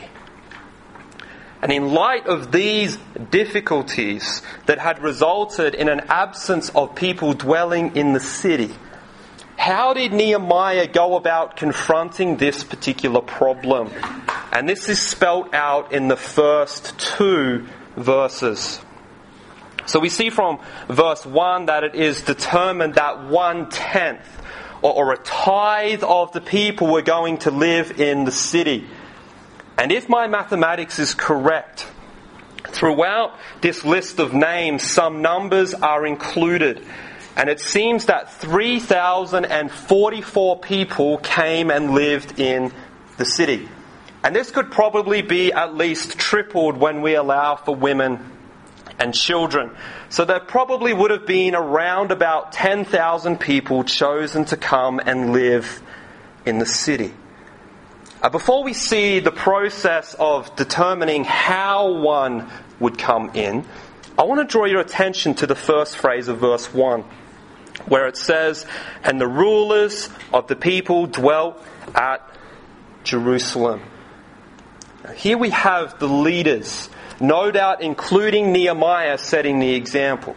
And 1.62 1.72
in 1.72 1.92
light 1.94 2.28
of 2.28 2.52
these 2.52 2.98
difficulties 3.32 4.42
that 4.66 4.80
had 4.80 5.02
resulted 5.02 5.76
in 5.76 5.90
an 5.90 6.02
absence 6.08 6.70
of 6.70 6.96
people 6.96 7.34
dwelling 7.34 7.96
in 7.98 8.14
the 8.14 8.20
city, 8.20 8.74
how 9.58 9.94
did 9.94 10.14
Nehemiah 10.14 10.88
go 10.88 11.18
about 11.18 11.58
confronting 11.58 12.38
this 12.38 12.64
particular 12.64 13.20
problem? 13.22 13.92
And 14.54 14.70
this 14.70 14.88
is 14.88 15.02
spelt 15.02 15.54
out 15.54 15.92
in 15.92 16.08
the 16.08 16.16
first 16.16 16.98
two 16.98 17.68
verses. 17.98 18.80
So 19.86 20.00
we 20.00 20.10
see 20.10 20.30
from 20.30 20.60
verse 20.88 21.26
1 21.26 21.66
that 21.66 21.84
it 21.84 21.96
is 21.96 22.22
determined 22.22 22.96
that 22.96 23.26
one 23.26 23.70
tenth 23.70 24.26
or, 24.82 24.94
or 24.94 25.14
a 25.14 25.18
tithe 25.18 26.04
of 26.04 26.32
the 26.32 26.42
people 26.42 26.88
were 26.88 27.02
going 27.02 27.40
to 27.40 27.52
live 27.52 28.00
in 28.00 28.24
the 28.24 28.32
city. 28.32 28.88
And 29.80 29.92
if 29.94 30.10
my 30.10 30.28
mathematics 30.28 31.00
is 31.00 31.14
correct, 31.14 31.88
throughout 32.68 33.40
this 33.62 33.86
list 33.86 34.20
of 34.20 34.34
names, 34.34 34.84
some 34.84 35.22
numbers 35.22 35.74
are 35.74 36.06
included. 36.06 36.86
And 37.38 37.50
it 37.50 37.62
seems 37.62 38.08
that 38.08 38.34
3,044 38.34 40.60
people 40.60 41.20
came 41.20 41.72
and 41.72 41.92
lived 41.92 42.42
in 42.42 42.74
the 43.16 43.24
city. 43.24 43.70
And 44.22 44.36
this 44.36 44.52
could 44.52 44.70
probably 44.70 45.22
be 45.22 45.54
at 45.54 45.76
least 45.76 46.20
tripled 46.20 46.76
when 46.76 47.02
we 47.02 47.16
allow 47.16 47.56
for 47.56 47.74
women 47.74 48.20
and 49.00 49.14
children. 49.14 49.78
So 50.10 50.26
there 50.26 50.42
probably 50.42 50.94
would 50.94 51.12
have 51.12 51.26
been 51.26 51.56
around 51.56 52.12
about 52.12 52.52
10,000 52.52 53.40
people 53.40 53.86
chosen 53.86 54.44
to 54.46 54.58
come 54.58 55.00
and 55.00 55.32
live 55.32 55.82
in 56.46 56.60
the 56.60 56.66
city. 56.66 57.14
Uh, 58.22 58.30
before 58.30 58.64
we 58.64 58.74
see 58.74 59.20
the 59.20 59.32
process 59.32 60.16
of 60.20 60.56
determining 60.56 61.24
how 61.24 61.94
one 61.94 62.50
would 62.80 62.98
come 62.98 63.32
in, 63.34 63.66
I 64.18 64.24
want 64.24 64.42
to 64.42 64.52
draw 64.52 64.66
your 64.66 64.82
attention 64.82 65.36
to 65.36 65.48
the 65.48 65.56
first 65.56 65.98
phrase 65.98 66.28
of 66.28 66.40
verse 66.40 66.74
1, 66.74 67.04
where 67.88 68.08
it 68.08 68.18
says, 68.18 68.66
And 69.04 69.22
the 69.22 69.28
rulers 69.28 70.10
of 70.34 70.48
the 70.48 70.56
people 70.56 71.08
dwelt 71.08 71.64
at 71.96 72.30
Jerusalem. 73.04 73.82
Here 75.16 75.38
we 75.38 75.52
have 75.52 76.00
the 76.00 76.08
leaders 76.08 76.90
no 77.20 77.52
doubt 77.52 77.82
including 77.82 78.52
Nehemiah 78.52 79.18
setting 79.18 79.60
the 79.60 79.74
example. 79.74 80.36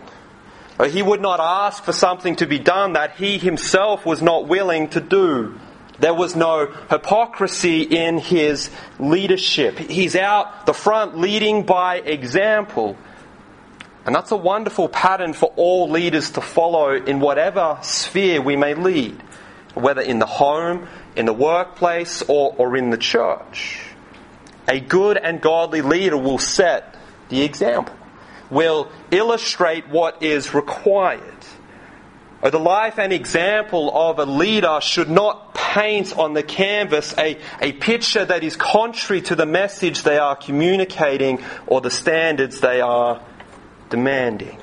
He 0.90 1.02
would 1.02 1.20
not 1.20 1.38
ask 1.38 1.84
for 1.84 1.92
something 1.92 2.36
to 2.36 2.46
be 2.46 2.58
done 2.58 2.94
that 2.94 3.14
he 3.14 3.38
himself 3.38 4.04
was 4.04 4.20
not 4.20 4.48
willing 4.48 4.88
to 4.90 5.00
do. 5.00 5.58
There 5.98 6.14
was 6.14 6.34
no 6.34 6.66
hypocrisy 6.90 7.82
in 7.82 8.18
his 8.18 8.70
leadership. 8.98 9.78
He's 9.78 10.16
out 10.16 10.66
the 10.66 10.72
front 10.72 11.18
leading 11.18 11.64
by 11.64 11.96
example. 11.96 12.96
And 14.04 14.14
that's 14.14 14.32
a 14.32 14.36
wonderful 14.36 14.88
pattern 14.88 15.32
for 15.32 15.52
all 15.56 15.90
leaders 15.90 16.32
to 16.32 16.40
follow 16.40 16.92
in 16.92 17.20
whatever 17.20 17.78
sphere 17.82 18.40
we 18.40 18.56
may 18.56 18.74
lead, 18.74 19.22
whether 19.74 20.00
in 20.00 20.18
the 20.18 20.26
home, 20.26 20.88
in 21.14 21.26
the 21.26 21.32
workplace, 21.32 22.22
or, 22.22 22.54
or 22.58 22.76
in 22.76 22.90
the 22.90 22.96
church. 22.96 23.80
A 24.68 24.80
good 24.80 25.16
and 25.16 25.40
godly 25.40 25.82
leader 25.82 26.16
will 26.16 26.38
set 26.38 26.96
the 27.28 27.42
example, 27.42 27.94
will 28.50 28.90
illustrate 29.10 29.88
what 29.88 30.22
is 30.22 30.52
required. 30.52 31.31
Oh, 32.42 32.50
the 32.50 32.58
life 32.58 32.98
and 32.98 33.12
example 33.12 33.90
of 33.94 34.18
a 34.18 34.24
leader 34.24 34.80
should 34.80 35.08
not 35.08 35.54
paint 35.54 36.16
on 36.18 36.34
the 36.34 36.42
canvas 36.42 37.14
a, 37.16 37.38
a 37.60 37.72
picture 37.72 38.24
that 38.24 38.42
is 38.42 38.56
contrary 38.56 39.22
to 39.22 39.36
the 39.36 39.46
message 39.46 40.02
they 40.02 40.18
are 40.18 40.34
communicating 40.34 41.42
or 41.68 41.80
the 41.80 41.90
standards 41.90 42.60
they 42.60 42.80
are 42.80 43.22
demanding. 43.90 44.58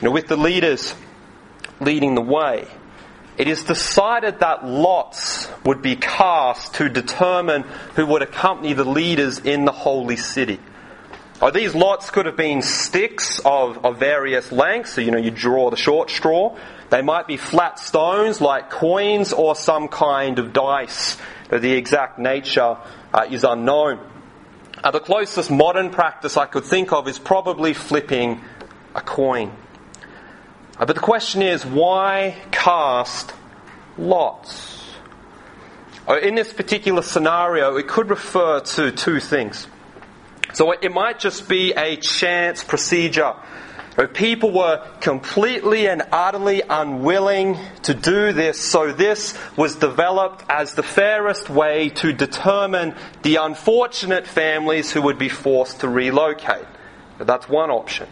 You 0.00 0.06
know, 0.06 0.10
with 0.10 0.26
the 0.26 0.38
leaders 0.38 0.94
leading 1.80 2.14
the 2.14 2.22
way, 2.22 2.66
it 3.36 3.46
is 3.46 3.64
decided 3.64 4.40
that 4.40 4.64
lots 4.64 5.48
would 5.64 5.82
be 5.82 5.96
cast 5.96 6.74
to 6.74 6.88
determine 6.88 7.62
who 7.94 8.06
would 8.06 8.22
accompany 8.22 8.72
the 8.72 8.84
leaders 8.84 9.38
in 9.38 9.66
the 9.66 9.72
holy 9.72 10.16
city. 10.16 10.58
Oh, 11.42 11.50
these 11.50 11.74
lots 11.74 12.10
could 12.10 12.26
have 12.26 12.36
been 12.36 12.60
sticks 12.60 13.38
of, 13.38 13.82
of 13.82 13.98
various 13.98 14.52
lengths, 14.52 14.92
so 14.92 15.00
you 15.00 15.10
know 15.10 15.16
you 15.16 15.30
draw 15.30 15.70
the 15.70 15.76
short 15.76 16.10
straw. 16.10 16.54
They 16.90 17.00
might 17.00 17.26
be 17.26 17.38
flat 17.38 17.78
stones 17.78 18.42
like 18.42 18.68
coins 18.68 19.32
or 19.32 19.56
some 19.56 19.88
kind 19.88 20.38
of 20.38 20.52
dice. 20.52 21.16
The 21.48 21.72
exact 21.72 22.18
nature 22.18 22.76
uh, 23.14 23.26
is 23.30 23.44
unknown. 23.44 24.00
Uh, 24.84 24.90
the 24.90 25.00
closest 25.00 25.50
modern 25.50 25.88
practice 25.88 26.36
I 26.36 26.44
could 26.44 26.64
think 26.64 26.92
of 26.92 27.08
is 27.08 27.18
probably 27.18 27.72
flipping 27.72 28.42
a 28.94 29.00
coin. 29.00 29.50
Uh, 30.78 30.84
but 30.84 30.94
the 30.94 31.00
question 31.00 31.40
is, 31.40 31.64
why 31.64 32.36
cast 32.50 33.32
lots? 33.96 34.92
Uh, 36.06 36.18
in 36.18 36.34
this 36.34 36.52
particular 36.52 37.00
scenario, 37.00 37.76
it 37.76 37.88
could 37.88 38.10
refer 38.10 38.60
to 38.60 38.92
two 38.92 39.20
things. 39.20 39.66
So 40.52 40.72
it 40.72 40.92
might 40.92 41.18
just 41.18 41.48
be 41.48 41.72
a 41.72 41.96
chance 41.96 42.64
procedure. 42.64 43.34
People 44.14 44.52
were 44.52 44.86
completely 45.00 45.86
and 45.86 46.02
utterly 46.10 46.62
unwilling 46.68 47.58
to 47.82 47.92
do 47.92 48.32
this, 48.32 48.58
so 48.58 48.92
this 48.92 49.36
was 49.56 49.76
developed 49.76 50.44
as 50.48 50.74
the 50.74 50.82
fairest 50.82 51.50
way 51.50 51.90
to 51.90 52.12
determine 52.12 52.94
the 53.22 53.36
unfortunate 53.36 54.26
families 54.26 54.90
who 54.90 55.02
would 55.02 55.18
be 55.18 55.28
forced 55.28 55.80
to 55.80 55.88
relocate. 55.88 56.64
That's 57.18 57.48
one 57.48 57.70
option. 57.70 58.08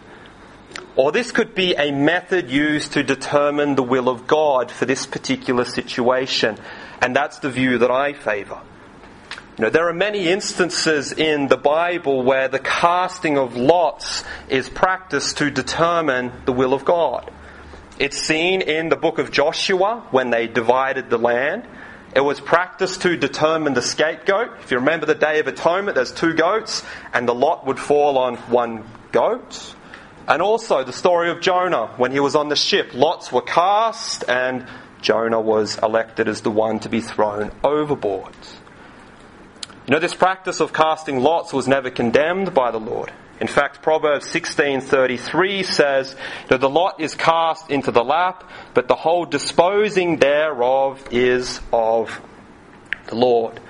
Or 0.95 1.13
this 1.13 1.31
could 1.31 1.55
be 1.55 1.75
a 1.75 1.91
method 1.93 2.51
used 2.51 2.93
to 2.93 3.03
determine 3.03 3.75
the 3.75 3.83
will 3.83 4.09
of 4.09 4.27
God 4.27 4.71
for 4.71 4.85
this 4.85 5.07
particular 5.07 5.65
situation. 5.65 6.59
And 7.01 7.17
that's 7.17 7.39
the 7.39 7.51
view 7.51 7.79
that 7.79 7.91
I 7.91 8.13
favour. 8.13 8.61
You 9.59 9.65
know, 9.65 9.71
there 9.71 9.89
are 9.89 9.93
many 9.93 10.29
instances 10.29 11.11
in 11.11 11.49
the 11.49 11.57
Bible 11.57 12.23
where 12.23 12.47
the 12.47 12.61
casting 12.61 13.37
of 13.37 13.57
lots 13.57 14.23
is 14.49 14.69
practiced 14.69 15.39
to 15.39 15.51
determine 15.51 16.31
the 16.45 16.53
will 16.53 16.73
of 16.73 16.85
God. 16.85 17.29
It's 17.99 18.17
seen 18.17 18.61
in 18.61 18.89
the 18.89 18.95
book 18.95 19.19
of 19.19 19.33
Joshua 19.33 20.07
when 20.13 20.31
they 20.31 20.47
divided 20.47 21.11
the 21.11 21.19
land. 21.19 21.67
It 22.15 22.21
was 22.21 22.39
practiced 22.39 23.03
to 23.03 23.17
determine 23.17 23.75
the 23.75 23.83
scapegoat. 23.83 24.61
If 24.61 24.71
you 24.71 24.79
remember 24.79 25.07
the 25.07 25.17
Day 25.17 25.41
of 25.41 25.49
Atonement, 25.49 25.97
there's 25.97 26.13
two 26.13 26.35
goats, 26.35 26.85
and 27.13 27.27
the 27.27 27.35
lot 27.35 27.67
would 27.67 27.81
fall 27.81 28.17
on 28.17 28.37
one 28.37 28.89
goat. 29.11 29.75
And 30.29 30.41
also 30.41 30.85
the 30.85 30.93
story 30.93 31.33
of 31.33 31.41
Jonah 31.41 31.89
when 31.97 32.13
he 32.13 32.21
was 32.21 32.37
on 32.37 32.49
the 32.49 32.55
ship. 32.55 32.95
Lots 32.95 33.33
were 33.33 33.43
cast, 33.43 34.23
and 34.29 34.69
Jonah 35.01 35.41
was 35.41 35.79
elected 35.79 36.29
as 36.29 36.43
the 36.43 36.51
one 36.53 36.79
to 36.81 36.89
be 36.89 37.01
thrown 37.01 37.51
overboard. 37.65 38.37
You 39.89 39.95
know, 39.95 40.01
this 40.01 40.15
practice 40.15 40.61
of 40.61 40.75
casting 40.75 41.21
lots 41.21 41.55
was 41.55 41.67
never 41.67 41.89
condemned 41.89 42.53
by 42.53 42.71
the 42.71 42.79
Lord. 42.79 43.11
In 43.41 43.47
fact, 43.47 43.81
Proverbs 43.81 44.27
16:33 44.27 45.63
says 45.63 46.15
that 46.49 46.61
the 46.61 46.69
lot 46.69 47.01
is 47.01 47.15
cast 47.15 47.71
into 47.71 47.91
the 47.91 48.05
lap, 48.05 48.45
but 48.75 48.87
the 48.87 48.95
whole 48.95 49.25
disposing 49.25 50.19
thereof 50.19 51.03
is 51.11 51.63
of 51.73 52.21
the 53.07 53.15
Lord. 53.15 53.61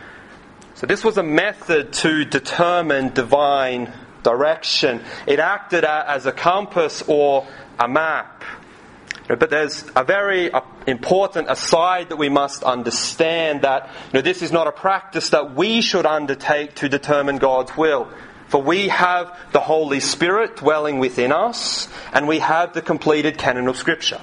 So 0.74 0.88
this 0.88 1.04
was 1.04 1.18
a 1.18 1.22
method 1.22 1.92
to 2.02 2.24
determine 2.24 3.10
divine 3.10 3.92
direction. 4.24 5.04
It 5.28 5.38
acted 5.38 5.84
as 5.84 6.26
a 6.26 6.32
compass 6.32 7.00
or 7.06 7.46
a 7.78 7.86
map. 7.86 8.42
But 9.28 9.50
there's 9.50 9.84
a 9.94 10.02
very 10.02 10.50
important 10.88 11.50
aside 11.50 12.08
that 12.08 12.16
we 12.16 12.28
must 12.28 12.62
understand 12.62 13.62
that 13.62 13.90
you 14.06 14.14
know, 14.14 14.20
this 14.22 14.42
is 14.42 14.50
not 14.50 14.66
a 14.66 14.72
practice 14.72 15.30
that 15.30 15.54
we 15.54 15.80
should 15.80 16.06
undertake 16.06 16.74
to 16.76 16.88
determine 16.88 17.36
God's 17.36 17.76
will. 17.76 18.08
For 18.48 18.62
we 18.62 18.88
have 18.88 19.36
the 19.52 19.60
Holy 19.60 20.00
Spirit 20.00 20.56
dwelling 20.56 20.98
within 20.98 21.32
us, 21.32 21.88
and 22.12 22.26
we 22.26 22.38
have 22.38 22.72
the 22.72 22.80
completed 22.80 23.36
canon 23.36 23.68
of 23.68 23.76
Scripture. 23.76 24.22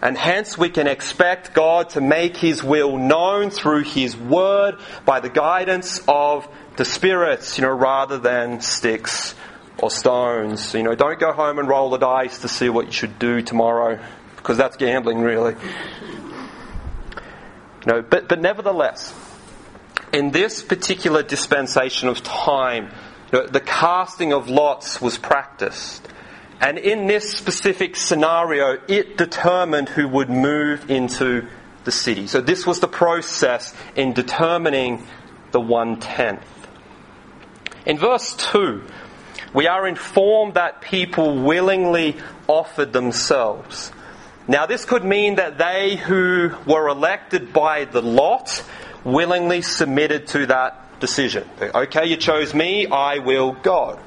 And 0.00 0.16
hence 0.16 0.56
we 0.56 0.70
can 0.70 0.86
expect 0.86 1.54
God 1.54 1.90
to 1.90 2.00
make 2.00 2.36
His 2.36 2.62
will 2.62 2.96
known 2.96 3.50
through 3.50 3.82
His 3.82 4.16
Word 4.16 4.76
by 5.04 5.18
the 5.18 5.28
guidance 5.28 6.00
of 6.06 6.48
the 6.76 6.84
spirits, 6.84 7.58
you 7.58 7.62
know, 7.62 7.74
rather 7.74 8.18
than 8.18 8.60
sticks 8.60 9.34
or 9.78 9.90
stones. 9.90 10.72
You 10.74 10.84
know, 10.84 10.94
don't 10.94 11.18
go 11.18 11.32
home 11.32 11.58
and 11.58 11.68
roll 11.68 11.90
the 11.90 11.98
dice 11.98 12.38
to 12.38 12.48
see 12.48 12.68
what 12.68 12.86
you 12.86 12.92
should 12.92 13.18
do 13.18 13.42
tomorrow, 13.42 13.98
because 14.48 14.56
that's 14.56 14.78
gambling, 14.78 15.20
really. 15.20 15.54
Know, 17.84 18.00
but, 18.00 18.30
but 18.30 18.40
nevertheless, 18.40 19.14
in 20.10 20.30
this 20.30 20.62
particular 20.62 21.22
dispensation 21.22 22.08
of 22.08 22.22
time, 22.22 22.90
you 23.30 23.40
know, 23.40 23.46
the 23.46 23.60
casting 23.60 24.32
of 24.32 24.48
lots 24.48 25.02
was 25.02 25.18
practiced. 25.18 26.08
And 26.62 26.78
in 26.78 27.06
this 27.06 27.36
specific 27.36 27.94
scenario, 27.94 28.78
it 28.88 29.18
determined 29.18 29.90
who 29.90 30.08
would 30.08 30.30
move 30.30 30.90
into 30.90 31.46
the 31.84 31.92
city. 31.92 32.26
So 32.26 32.40
this 32.40 32.66
was 32.66 32.80
the 32.80 32.88
process 32.88 33.74
in 33.96 34.14
determining 34.14 35.06
the 35.50 35.60
one 35.60 36.00
tenth. 36.00 36.42
In 37.84 37.98
verse 37.98 38.34
2, 38.50 38.82
we 39.52 39.66
are 39.66 39.86
informed 39.86 40.54
that 40.54 40.80
people 40.80 41.36
willingly 41.36 42.16
offered 42.46 42.94
themselves. 42.94 43.92
Now, 44.48 44.64
this 44.64 44.86
could 44.86 45.04
mean 45.04 45.34
that 45.34 45.58
they 45.58 45.96
who 45.96 46.50
were 46.66 46.88
elected 46.88 47.52
by 47.52 47.84
the 47.84 48.00
lot 48.00 48.64
willingly 49.04 49.60
submitted 49.60 50.26
to 50.28 50.46
that 50.46 51.00
decision. 51.00 51.46
Okay, 51.60 52.06
you 52.06 52.16
chose 52.16 52.54
me, 52.54 52.86
I 52.86 53.18
will 53.18 53.52
go. 53.52 54.00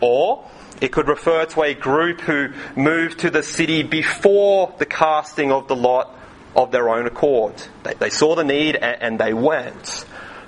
Or 0.00 0.48
it 0.80 0.92
could 0.92 1.08
refer 1.08 1.44
to 1.46 1.62
a 1.64 1.74
group 1.74 2.20
who 2.20 2.50
moved 2.76 3.20
to 3.20 3.30
the 3.30 3.42
city 3.42 3.82
before 3.82 4.72
the 4.78 4.86
casting 4.86 5.50
of 5.50 5.66
the 5.66 5.74
lot 5.74 6.16
of 6.54 6.70
their 6.70 6.88
own 6.88 7.06
accord. 7.06 7.54
They, 7.82 7.94
they 7.94 8.10
saw 8.10 8.36
the 8.36 8.44
need 8.44 8.76
and, 8.76 9.02
and 9.02 9.18
they 9.18 9.34
went. 9.34 10.06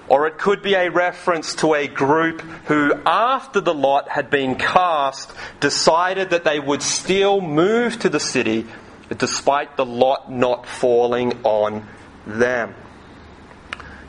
Or 0.08 0.28
it 0.28 0.38
could 0.38 0.62
be 0.62 0.74
a 0.74 0.88
reference 0.88 1.56
to 1.56 1.74
a 1.74 1.88
group 1.88 2.42
who, 2.66 2.92
after 3.04 3.60
the 3.60 3.74
lot 3.74 4.08
had 4.08 4.30
been 4.30 4.54
cast, 4.54 5.32
decided 5.58 6.30
that 6.30 6.44
they 6.44 6.60
would 6.60 6.82
still 6.82 7.40
move 7.40 7.98
to 8.00 8.08
the 8.08 8.20
city 8.20 8.66
despite 9.16 9.76
the 9.76 9.84
lot 9.84 10.30
not 10.30 10.66
falling 10.66 11.44
on 11.44 11.86
them. 12.26 12.74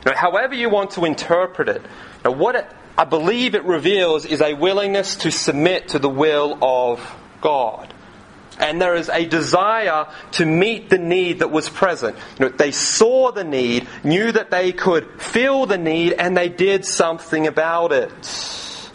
Now, 0.04 0.14
however 0.16 0.54
you 0.54 0.68
want 0.68 0.92
to 0.92 1.04
interpret 1.04 1.68
it, 1.68 1.82
now 2.24 2.32
what 2.32 2.56
it, 2.56 2.66
I 2.98 3.04
believe 3.04 3.54
it 3.54 3.64
reveals 3.64 4.26
is 4.26 4.40
a 4.40 4.54
willingness 4.54 5.16
to 5.16 5.30
submit 5.30 5.88
to 5.88 5.98
the 5.98 6.08
will 6.08 6.58
of 6.62 7.00
God 7.40 7.92
and 8.58 8.80
there 8.80 8.94
is 8.94 9.08
a 9.08 9.26
desire 9.26 10.06
to 10.32 10.46
meet 10.46 10.88
the 10.88 10.98
need 10.98 11.40
that 11.40 11.50
was 11.50 11.68
present. 11.68 12.16
You 12.38 12.46
know, 12.46 12.52
they 12.52 12.70
saw 12.70 13.32
the 13.32 13.44
need, 13.44 13.88
knew 14.04 14.30
that 14.30 14.50
they 14.50 14.72
could 14.72 15.20
fill 15.20 15.66
the 15.66 15.78
need, 15.78 16.12
and 16.12 16.36
they 16.36 16.48
did 16.48 16.84
something 16.84 17.46
about 17.46 17.92
it. 17.92 18.90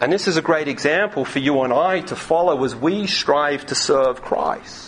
And 0.00 0.12
this 0.12 0.28
is 0.28 0.36
a 0.36 0.42
great 0.42 0.68
example 0.68 1.24
for 1.24 1.38
you 1.38 1.62
and 1.62 1.72
I 1.72 2.00
to 2.02 2.16
follow 2.16 2.64
as 2.64 2.74
we 2.74 3.06
strive 3.06 3.66
to 3.66 3.74
serve 3.74 4.22
Christ. 4.22 4.85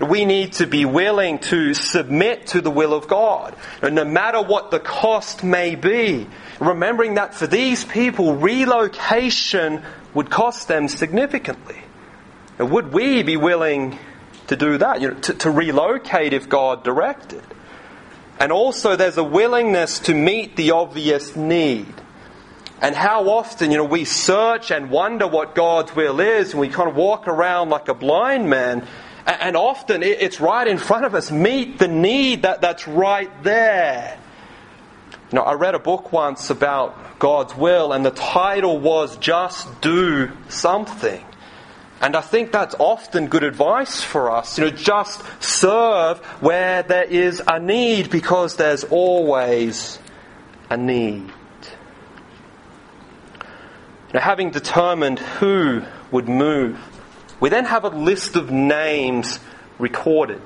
We 0.00 0.24
need 0.24 0.54
to 0.54 0.66
be 0.66 0.84
willing 0.84 1.38
to 1.40 1.72
submit 1.72 2.48
to 2.48 2.60
the 2.60 2.70
will 2.70 2.94
of 2.94 3.06
God, 3.06 3.54
no 3.82 4.04
matter 4.04 4.42
what 4.42 4.70
the 4.70 4.80
cost 4.80 5.44
may 5.44 5.76
be. 5.76 6.26
Remembering 6.58 7.14
that 7.14 7.34
for 7.34 7.46
these 7.46 7.84
people, 7.84 8.34
relocation 8.34 9.82
would 10.12 10.30
cost 10.30 10.68
them 10.68 10.88
significantly. 10.88 11.78
Would 12.58 12.92
we 12.92 13.22
be 13.22 13.36
willing 13.36 13.98
to 14.48 14.56
do 14.56 14.78
that, 14.78 15.00
you 15.00 15.10
know, 15.10 15.20
to, 15.20 15.34
to 15.34 15.50
relocate 15.50 16.32
if 16.32 16.48
God 16.48 16.84
directed? 16.84 17.42
And 18.38 18.50
also, 18.50 18.96
there's 18.96 19.16
a 19.16 19.24
willingness 19.24 20.00
to 20.00 20.14
meet 20.14 20.56
the 20.56 20.72
obvious 20.72 21.36
need. 21.36 21.92
And 22.80 22.94
how 22.94 23.28
often, 23.30 23.70
you 23.70 23.76
know, 23.76 23.84
we 23.84 24.04
search 24.04 24.70
and 24.70 24.90
wonder 24.90 25.26
what 25.26 25.54
God's 25.54 25.94
will 25.94 26.20
is, 26.20 26.50
and 26.50 26.60
we 26.60 26.68
kind 26.68 26.88
of 26.88 26.96
walk 26.96 27.28
around 27.28 27.70
like 27.70 27.88
a 27.88 27.94
blind 27.94 28.50
man. 28.50 28.86
And 29.26 29.56
often 29.56 30.02
it's 30.02 30.38
right 30.38 30.66
in 30.66 30.76
front 30.76 31.06
of 31.06 31.14
us. 31.14 31.30
Meet 31.30 31.78
the 31.78 31.88
need 31.88 32.42
that, 32.42 32.60
that's 32.60 32.86
right 32.86 33.30
there. 33.42 34.18
You 35.32 35.36
know, 35.36 35.42
I 35.42 35.54
read 35.54 35.74
a 35.74 35.78
book 35.78 36.12
once 36.12 36.50
about 36.50 37.18
God's 37.18 37.56
will, 37.56 37.92
and 37.92 38.04
the 38.04 38.10
title 38.10 38.78
was 38.78 39.16
Just 39.16 39.80
Do 39.80 40.30
Something. 40.48 41.24
And 42.02 42.16
I 42.16 42.20
think 42.20 42.52
that's 42.52 42.74
often 42.78 43.28
good 43.28 43.44
advice 43.44 44.02
for 44.02 44.30
us. 44.30 44.58
You 44.58 44.66
know, 44.66 44.70
just 44.70 45.22
serve 45.42 46.18
where 46.42 46.82
there 46.82 47.04
is 47.04 47.42
a 47.46 47.58
need 47.58 48.10
because 48.10 48.56
there's 48.56 48.84
always 48.84 49.98
a 50.68 50.76
need. 50.76 51.32
Now, 54.12 54.20
having 54.20 54.50
determined 54.50 55.18
who 55.18 55.82
would 56.10 56.28
move, 56.28 56.78
we 57.44 57.50
then 57.50 57.66
have 57.66 57.84
a 57.84 57.90
list 57.90 58.36
of 58.36 58.50
names 58.50 59.38
recorded. 59.78 60.40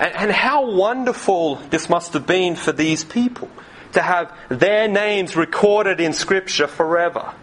And, 0.00 0.14
and 0.14 0.30
how 0.30 0.70
wonderful 0.70 1.56
this 1.56 1.90
must 1.90 2.14
have 2.14 2.26
been 2.26 2.56
for 2.56 2.72
these 2.72 3.04
people 3.04 3.50
to 3.92 4.00
have 4.00 4.34
their 4.48 4.88
names 4.88 5.36
recorded 5.36 6.00
in 6.00 6.14
Scripture 6.14 6.66
forever. 6.66 7.34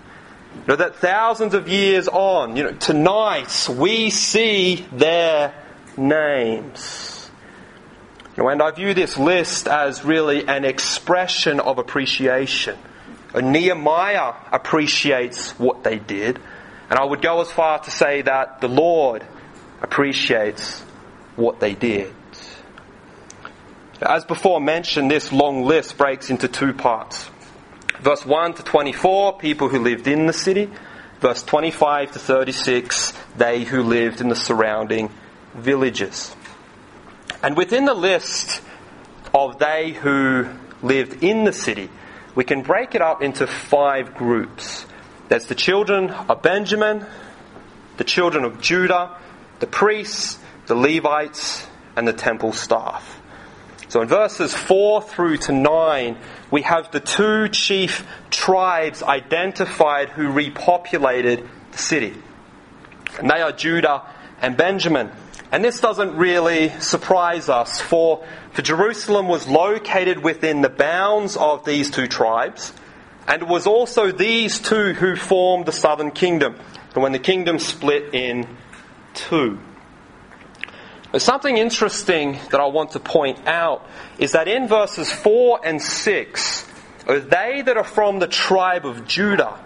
You 0.56 0.64
know, 0.70 0.76
that 0.78 0.96
thousands 0.96 1.54
of 1.54 1.68
years 1.68 2.08
on, 2.08 2.56
you 2.56 2.64
know, 2.64 2.72
tonight 2.72 3.70
we 3.70 4.10
see 4.10 4.84
their 4.92 5.54
names. 5.96 7.30
You 8.36 8.42
know, 8.42 8.50
and 8.50 8.64
I 8.64 8.72
view 8.72 8.96
this 8.96 9.16
list 9.16 9.68
as 9.68 10.04
really 10.04 10.48
an 10.48 10.66
expression 10.66 11.60
of 11.60 11.78
appreciation. 11.78 12.80
Nehemiah 13.36 14.34
appreciates 14.52 15.52
what 15.60 15.84
they 15.84 16.00
did, 16.00 16.40
and 16.90 17.00
I 17.00 17.04
would 17.06 17.22
go 17.22 17.42
as 17.42 17.52
far 17.52 17.80
to 17.80 17.92
say 17.92 18.22
that 18.22 18.62
the 18.62 18.68
Lord 18.68 19.26
appreciates 19.82 20.82
what 21.36 21.60
they 21.60 21.74
did. 21.74 22.14
As 24.02 24.26
before 24.26 24.60
mentioned, 24.60 25.10
this 25.10 25.32
long 25.32 25.64
list 25.64 25.98
breaks 25.98 26.30
into 26.30 26.48
two 26.48 26.74
parts. 26.74 27.30
Verse 28.02 28.26
1 28.26 28.56
to 28.56 28.64
24, 28.64 29.38
people 29.38 29.70
who 29.70 29.80
lived 29.80 30.08
in 30.08 30.26
the 30.28 30.34
city. 30.34 30.70
Verse 31.22 31.44
25 31.44 32.12
to 32.12 32.20
36, 32.20 33.14
they 33.38 33.64
who 33.64 33.84
lived 33.84 34.22
in 34.22 34.28
the 34.28 34.36
surrounding 34.36 35.10
villages. 35.56 36.36
And 37.42 37.56
within 37.56 37.86
the 37.86 37.94
list 37.94 38.62
of 39.34 39.60
they 39.60 39.92
who 39.94 40.50
lived 40.84 41.24
in 41.24 41.46
the 41.46 41.54
city, 41.54 41.90
we 42.36 42.44
can 42.44 42.62
break 42.64 42.96
it 42.96 43.02
up 43.02 43.22
into 43.22 43.48
five 43.48 44.14
groups. 44.14 44.86
There's 45.28 45.46
the 45.46 45.56
children 45.56 46.12
of 46.12 46.42
Benjamin, 46.42 47.06
the 47.98 48.04
children 48.04 48.44
of 48.44 48.62
Judah, 48.62 49.18
the 49.60 49.68
priests, 49.68 50.38
the 50.68 50.76
Levites, 50.76 51.66
and 51.96 52.08
the 52.08 52.14
temple 52.14 52.54
staff. 52.54 53.22
So 53.88 54.02
in 54.02 54.08
verses 54.08 54.54
4 54.54 55.02
through 55.02 55.38
to 55.38 55.52
9, 55.52 56.18
we 56.52 56.64
have 56.64 56.92
the 56.92 57.00
two 57.00 57.48
chief 57.50 58.06
tribes 58.30 59.02
identified 59.02 60.10
who 60.10 60.30
repopulated 60.30 61.48
the 61.72 61.78
city. 61.78 62.14
And 63.20 63.30
they 63.30 63.42
are 63.42 63.52
Judah 63.52 64.04
and 64.42 64.58
Benjamin. 64.58 65.12
And 65.52 65.64
this 65.64 65.80
doesn't 65.80 66.18
really 66.18 66.70
surprise 66.80 67.48
us, 67.48 67.80
for, 67.80 68.26
for 68.52 68.62
Jerusalem 68.62 69.28
was 69.28 69.48
located 69.48 70.22
within 70.22 70.62
the 70.62 70.70
bounds 70.70 71.38
of 71.38 71.64
these 71.64 71.92
two 71.92 72.08
tribes, 72.08 72.74
and 73.28 73.42
it 73.42 73.48
was 73.48 73.68
also 73.68 74.12
these 74.12 74.60
two 74.60 74.94
who 74.94 75.16
formed 75.16 75.66
the 75.66 75.72
southern 75.72 76.12
kingdom. 76.12 76.56
And 76.94 77.04
when 77.04 77.12
the 77.12 77.20
kingdom 77.20 77.60
split 77.60 78.14
in 78.14 78.48
two. 79.14 79.60
But 81.12 81.22
something 81.22 81.58
interesting 81.58 82.40
that 82.52 82.60
I 82.60 82.66
want 82.66 82.92
to 82.92 83.00
point 83.00 83.48
out 83.48 83.88
is 84.18 84.34
that 84.34 84.48
in 84.48 84.68
verses 84.68 85.12
4 85.12 85.62
and 85.64 85.82
6, 85.82 86.68
uh, 87.08 87.20
they 87.20 87.62
that 87.66 87.78
are 87.78 87.84
from 87.84 88.20
the 88.20 88.28
tribe 88.28 88.86
of 88.86 89.08
Judah 89.08 89.60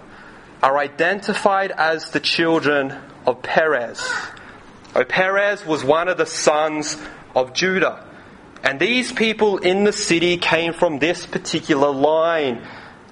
are 0.62 0.78
identified 0.78 1.72
as 1.72 2.12
the 2.12 2.20
children 2.20 2.96
of 3.26 3.42
Perez. 3.42 4.08
Oh, 4.96 5.04
Perez 5.04 5.66
was 5.66 5.84
one 5.84 6.08
of 6.08 6.18
the 6.18 6.26
sons 6.26 6.98
of 7.36 7.54
Judah. 7.54 8.06
And 8.64 8.80
these 8.80 9.12
people 9.12 9.58
in 9.58 9.86
the 9.86 9.94
city 9.94 10.38
came 10.38 10.74
from 10.74 11.00
this 11.00 11.26
particular 11.26 11.90
line. 11.92 12.68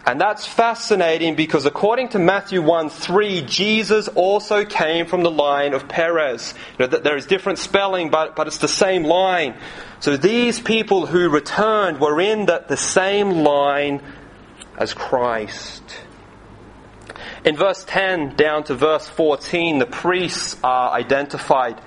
And 0.08 0.22
that's 0.22 0.48
fascinating 0.48 1.36
because 1.36 1.65
according 1.65 2.08
to 2.10 2.20
Matthew 2.20 2.62
1 2.62 2.89
3, 2.89 3.41
Jesus 3.41 4.08
also 4.08 4.63
came 4.63 5.06
from 5.06 5.22
the 5.22 5.30
line 5.30 5.74
of 5.74 5.89
Perez. 5.89 6.54
You 6.80 6.88
know, 6.88 6.98
there 6.98 7.17
is 7.17 7.26
different 7.26 7.60
spelling, 7.60 8.10
but, 8.10 8.34
but 8.34 8.48
it's 8.48 8.60
the 8.60 8.70
same 8.70 9.04
line. 9.04 9.58
So 10.00 10.15
these 10.15 10.62
people 10.62 11.08
who 11.08 11.28
returned 11.28 12.00
were 12.00 12.22
in 12.22 12.46
the, 12.46 12.63
the 12.65 12.78
same 12.78 13.32
line 13.32 14.02
as 14.78 14.93
Christ. 14.93 15.84
In 17.43 17.58
verse 17.58 17.84
10 17.84 18.38
down 18.38 18.63
to 18.65 18.76
verse 18.76 19.10
14, 19.10 19.80
the 19.80 19.86
priests 19.86 20.56
are 20.63 20.93
identified. 20.93 21.82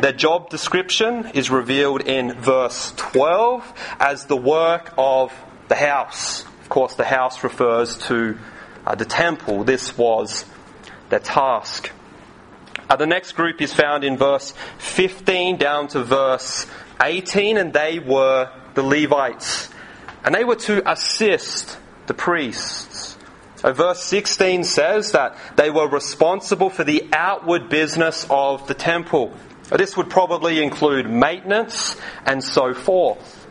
Their 0.00 0.12
job 0.12 0.48
description 0.48 1.26
is 1.34 1.50
revealed 1.50 2.00
in 2.00 2.40
verse 2.40 2.94
12 2.96 3.70
as 4.00 4.24
the 4.24 4.36
work 4.36 4.94
of 4.96 5.30
the 5.68 5.74
house. 5.74 6.46
Of 6.66 6.70
course, 6.70 6.96
the 6.96 7.04
house 7.04 7.44
refers 7.44 7.96
to 8.08 8.36
uh, 8.84 8.96
the 8.96 9.04
temple. 9.04 9.62
This 9.62 9.96
was 9.96 10.44
their 11.10 11.20
task. 11.20 11.92
Uh, 12.90 12.96
the 12.96 13.06
next 13.06 13.36
group 13.36 13.62
is 13.62 13.72
found 13.72 14.02
in 14.02 14.16
verse 14.16 14.52
15 14.78 15.58
down 15.58 15.86
to 15.86 16.02
verse 16.02 16.66
18, 17.00 17.56
and 17.56 17.72
they 17.72 18.00
were 18.00 18.50
the 18.74 18.82
Levites. 18.82 19.70
And 20.24 20.34
they 20.34 20.42
were 20.42 20.56
to 20.56 20.90
assist 20.90 21.78
the 22.08 22.14
priests. 22.14 23.16
So 23.54 23.72
verse 23.72 24.02
16 24.02 24.64
says 24.64 25.12
that 25.12 25.36
they 25.54 25.70
were 25.70 25.88
responsible 25.88 26.70
for 26.70 26.82
the 26.82 27.08
outward 27.12 27.68
business 27.68 28.26
of 28.28 28.66
the 28.66 28.74
temple. 28.74 29.36
This 29.70 29.96
would 29.96 30.10
probably 30.10 30.60
include 30.60 31.08
maintenance 31.08 31.96
and 32.24 32.42
so 32.42 32.74
forth. 32.74 33.46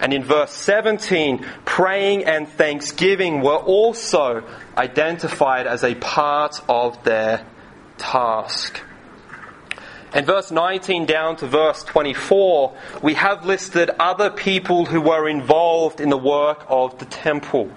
And 0.00 0.14
in 0.14 0.24
verse 0.24 0.52
17, 0.52 1.46
praying 1.80 2.26
and 2.26 2.46
thanksgiving 2.46 3.40
were 3.40 3.56
also 3.56 4.46
identified 4.76 5.66
as 5.66 5.82
a 5.82 5.94
part 5.94 6.60
of 6.68 7.02
their 7.04 7.42
task. 7.96 8.82
In 10.14 10.26
verse 10.26 10.50
19 10.50 11.06
down 11.06 11.36
to 11.36 11.46
verse 11.46 11.82
24, 11.84 12.76
we 13.02 13.14
have 13.14 13.46
listed 13.46 13.88
other 13.98 14.28
people 14.28 14.84
who 14.84 15.00
were 15.00 15.26
involved 15.26 16.02
in 16.02 16.10
the 16.10 16.18
work 16.18 16.66
of 16.68 16.98
the 16.98 17.06
temple. 17.06 17.70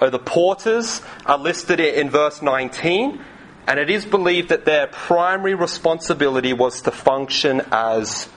Oh, 0.00 0.10
the 0.10 0.18
porters 0.18 1.00
are 1.24 1.38
listed 1.38 1.78
in 1.78 2.10
verse 2.10 2.42
19, 2.42 3.20
and 3.68 3.78
it 3.78 3.88
is 3.88 4.04
believed 4.04 4.48
that 4.48 4.64
their 4.64 4.88
primary 4.88 5.54
responsibility 5.54 6.52
was 6.52 6.82
to 6.82 6.90
function 6.90 7.62
as 7.70 8.28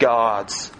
guards. 0.00 0.72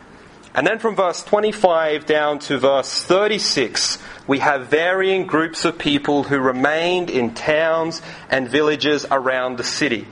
And 0.55 0.67
then 0.67 0.79
from 0.79 0.97
verse 0.97 1.23
25 1.23 2.07
down 2.07 2.39
to 2.41 2.59
verse 2.59 3.03
36, 3.05 3.99
we 4.27 4.39
have 4.41 4.69
varying 4.69 5.27
groups 5.27 5.65
of 5.65 5.79
people 5.79 6.23
who 6.23 6.39
remained 6.39 7.11
in 7.11 7.35
towns 7.35 8.03
and 8.31 8.49
villages 8.49 9.07
around 9.11 9.57
the 9.57 9.65
city. 9.65 10.07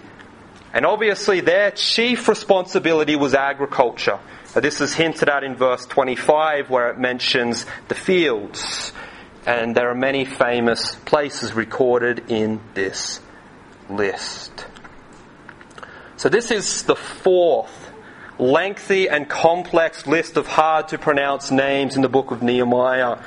And 0.72 0.85
obviously, 0.85 1.40
their 1.40 1.70
chief 1.70 2.29
responsibility 2.29 3.16
was 3.16 3.35
agriculture. 3.35 4.18
This 4.55 4.81
is 4.81 4.94
hinted 4.94 5.29
at 5.29 5.42
in 5.42 5.55
verse 5.55 5.87
25, 5.87 6.70
where 6.70 6.90
it 6.90 6.99
mentions 6.99 7.66
the 7.88 7.94
fields. 7.94 8.92
And 9.46 9.75
there 9.75 9.90
are 9.90 9.94
many 9.94 10.25
famous 10.25 10.94
places 10.94 11.55
recorded 11.55 12.31
in 12.31 12.61
this 12.75 13.20
list. 13.88 14.66
So, 16.16 16.29
this 16.29 16.51
is 16.51 16.83
the 16.83 16.96
fourth 16.96 17.86
lengthy 18.38 19.09
and 19.09 19.29
complex 19.29 20.07
list 20.07 20.37
of 20.37 20.46
hard 20.46 20.88
to 20.88 20.99
pronounce 20.99 21.51
names 21.51 21.96
in 21.96 22.03
the 22.03 22.09
book 22.09 22.31
of 22.31 22.42
Nehemiah. 22.42 23.18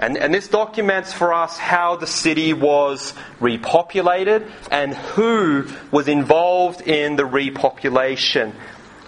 And, 0.00 0.18
and 0.18 0.32
this 0.34 0.48
documents 0.48 1.12
for 1.12 1.32
us 1.32 1.56
how 1.56 1.96
the 1.96 2.06
city 2.06 2.52
was 2.52 3.14
repopulated 3.40 4.50
and 4.70 4.94
who 4.94 5.66
was 5.90 6.06
involved 6.06 6.82
in 6.82 7.16
the 7.16 7.22
repopulation. 7.22 8.52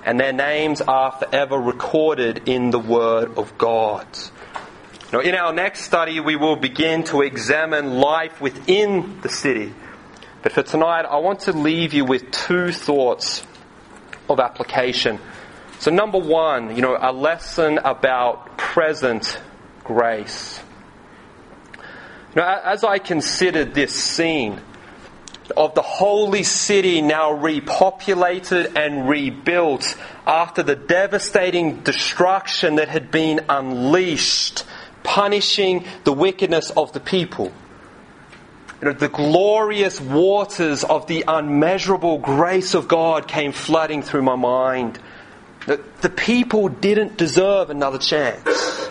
And 0.05 0.19
their 0.19 0.33
names 0.33 0.81
are 0.81 1.13
forever 1.13 1.59
recorded 1.59 2.49
in 2.49 2.71
the 2.71 2.79
Word 2.79 3.37
of 3.37 3.59
God. 3.59 4.07
Now, 5.13 5.21
in 5.21 5.35
our 5.35 5.53
next 5.53 5.83
study, 5.83 6.21
we 6.21 6.37
will 6.37 6.57
begin 6.57 7.05
to 7.05 7.23
examine 7.23 7.99
life 7.99 8.41
within 8.41 9.21
the 9.21 9.29
city. 9.29 9.75
But 10.43 10.53
for 10.53 10.63
tonight, 10.63 11.03
I 11.03 11.17
want 11.19 11.41
to 11.41 11.53
leave 11.53 11.93
you 11.93 12.05
with 12.05 12.31
two 12.31 12.73
thoughts 12.73 13.45
of 14.29 14.41
application. 14.41 15.19
So, 15.79 15.91
number 15.91 16.19
one, 16.19 16.75
you 16.75 16.83
know, 16.83 16.99
a 17.01 17.13
lesson 17.13 17.79
about 17.79 18.59
present 18.59 19.41
grace. 19.85 20.61
Know, 22.35 22.43
as 22.43 22.85
I 22.85 22.99
considered 22.99 23.75
this 23.75 23.93
scene 23.93 24.61
of 25.57 25.75
the 25.75 25.83
holy 25.83 26.43
city 26.43 27.01
now 27.01 27.33
repopulated 27.33 28.77
and 28.77 29.09
rebuilt 29.09 29.97
after 30.27 30.63
the 30.63 30.77
devastating 30.77 31.81
destruction 31.81 32.77
that 32.77 32.89
had 32.89 33.11
been 33.11 33.41
unleashed, 33.49 34.65
punishing 35.03 35.87
the 36.05 36.13
wickedness 36.13 36.71
of 36.71 36.93
the 36.93 37.01
people. 37.01 37.53
You 38.81 38.89
know, 38.89 38.93
the 38.93 39.09
glorious 39.09 40.01
waters 40.01 40.85
of 40.85 41.09
the 41.09 41.25
unmeasurable 41.27 42.19
grace 42.19 42.75
of 42.75 42.87
God 42.87 43.27
came 43.27 43.53
flooding 43.53 44.03
through 44.03 44.23
my 44.23 44.37
mind. 44.37 45.01
The, 45.67 45.83
the 46.01 46.09
people 46.09 46.69
didn't 46.69 47.17
deserve 47.17 47.71
another 47.71 47.99
chance. 47.99 48.89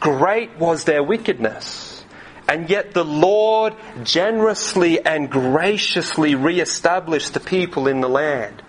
Great 0.00 0.56
was 0.58 0.84
their 0.84 1.02
wickedness. 1.02 2.04
And 2.48 2.68
yet 2.68 2.92
the 2.92 3.04
Lord 3.04 3.76
generously 4.02 5.04
and 5.04 5.30
graciously 5.30 6.34
re-established 6.34 7.32
the 7.34 7.40
people 7.40 7.86
in 7.86 8.00
the 8.00 8.08
land. 8.08 8.62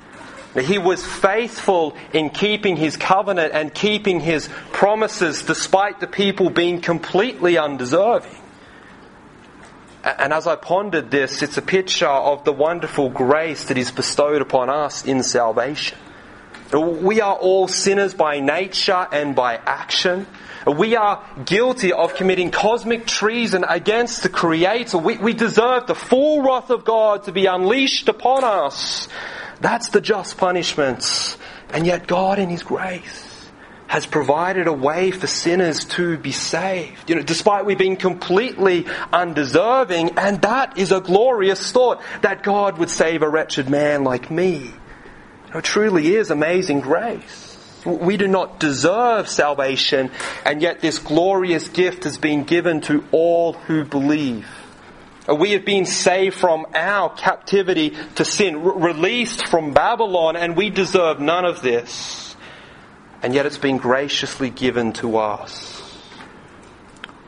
He 0.53 0.77
was 0.77 1.03
faithful 1.03 1.95
in 2.13 2.29
keeping 2.29 2.75
his 2.75 2.97
covenant 2.97 3.53
and 3.53 3.73
keeping 3.73 4.19
his 4.19 4.49
promises 4.71 5.41
despite 5.43 5.99
the 5.99 6.07
people 6.07 6.49
being 6.51 6.81
completely 6.81 7.57
undeserving. 7.57 8.40
And 10.03 10.33
as 10.33 10.47
I 10.47 10.55
pondered 10.55 11.11
this, 11.11 11.43
it's 11.43 11.57
a 11.57 11.61
picture 11.61 12.07
of 12.07 12.43
the 12.43 12.51
wonderful 12.51 13.09
grace 13.09 13.65
that 13.65 13.77
is 13.77 13.91
bestowed 13.91 14.41
upon 14.41 14.69
us 14.69 15.05
in 15.05 15.21
salvation. 15.21 15.97
We 16.73 17.21
are 17.21 17.35
all 17.35 17.67
sinners 17.67 18.13
by 18.13 18.39
nature 18.39 19.07
and 19.11 19.35
by 19.35 19.57
action. 19.57 20.25
We 20.65 20.95
are 20.95 21.23
guilty 21.45 21.91
of 21.91 22.15
committing 22.15 22.49
cosmic 22.49 23.05
treason 23.05 23.63
against 23.67 24.23
the 24.23 24.29
Creator. 24.29 24.97
We, 24.97 25.17
we 25.17 25.33
deserve 25.33 25.87
the 25.87 25.95
full 25.95 26.41
wrath 26.41 26.69
of 26.69 26.85
God 26.85 27.25
to 27.25 27.31
be 27.31 27.45
unleashed 27.45 28.09
upon 28.09 28.43
us. 28.43 29.07
That's 29.59 29.89
the 29.89 30.01
just 30.01 30.37
punishment. 30.37 31.37
And 31.69 31.85
yet 31.85 32.07
God 32.07 32.39
in 32.39 32.49
His 32.49 32.63
grace 32.63 33.30
has 33.91 34.05
provided 34.05 34.67
a 34.67 34.73
way 34.73 35.11
for 35.11 35.27
sinners 35.27 35.83
to 35.83 36.17
be 36.17 36.31
saved. 36.31 37.09
You 37.09 37.17
know, 37.17 37.23
despite 37.23 37.65
we 37.65 37.75
being 37.75 37.97
completely 37.97 38.85
undeserving, 39.11 40.17
and 40.17 40.41
that 40.43 40.77
is 40.77 40.93
a 40.93 41.01
glorious 41.01 41.73
thought 41.73 42.01
that 42.21 42.41
God 42.41 42.77
would 42.77 42.89
save 42.89 43.21
a 43.21 43.27
wretched 43.27 43.69
man 43.69 44.05
like 44.05 44.31
me. 44.31 44.59
You 44.59 45.51
know, 45.51 45.57
it 45.57 45.65
truly 45.65 46.15
is 46.15 46.31
amazing 46.31 46.79
grace. 46.79 47.81
We 47.85 48.15
do 48.15 48.29
not 48.29 48.61
deserve 48.61 49.27
salvation, 49.27 50.09
and 50.45 50.61
yet 50.61 50.79
this 50.79 50.97
glorious 50.97 51.67
gift 51.67 52.05
has 52.05 52.17
been 52.17 52.45
given 52.45 52.79
to 52.83 53.03
all 53.11 53.51
who 53.51 53.83
believe. 53.83 54.47
Uh, 55.27 55.35
we 55.35 55.51
have 55.51 55.65
been 55.65 55.85
saved 55.85 56.37
from 56.37 56.65
our 56.73 57.09
captivity 57.09 57.97
to 58.15 58.23
sin, 58.23 58.63
released 58.63 59.47
from 59.47 59.73
Babylon, 59.73 60.37
and 60.37 60.55
we 60.55 60.69
deserve 60.69 61.19
none 61.19 61.43
of 61.43 61.61
this. 61.61 62.20
And 63.23 63.33
yet 63.33 63.45
it's 63.45 63.57
been 63.57 63.77
graciously 63.77 64.49
given 64.49 64.93
to 64.93 65.17
us. 65.17 65.77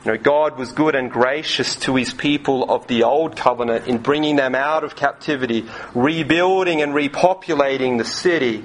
You 0.04 0.12
know, 0.12 0.18
God 0.18 0.58
was 0.58 0.72
good 0.72 0.94
and 0.94 1.10
gracious 1.10 1.76
to 1.76 1.96
his 1.96 2.12
people 2.12 2.70
of 2.70 2.86
the 2.88 3.04
old 3.04 3.36
covenant 3.36 3.86
in 3.86 3.98
bringing 3.98 4.36
them 4.36 4.54
out 4.54 4.84
of 4.84 4.96
captivity, 4.96 5.66
rebuilding 5.94 6.82
and 6.82 6.92
repopulating 6.92 7.98
the 7.98 8.04
city 8.04 8.64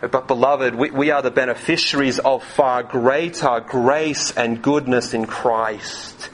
but, 0.00 0.26
beloved, 0.26 0.74
we, 0.74 0.90
we 0.90 1.10
are 1.10 1.20
the 1.20 1.30
beneficiaries 1.30 2.18
of 2.18 2.42
far 2.42 2.82
greater 2.82 3.60
grace 3.60 4.30
and 4.30 4.62
goodness 4.62 5.12
in 5.12 5.26
Christ. 5.26 6.30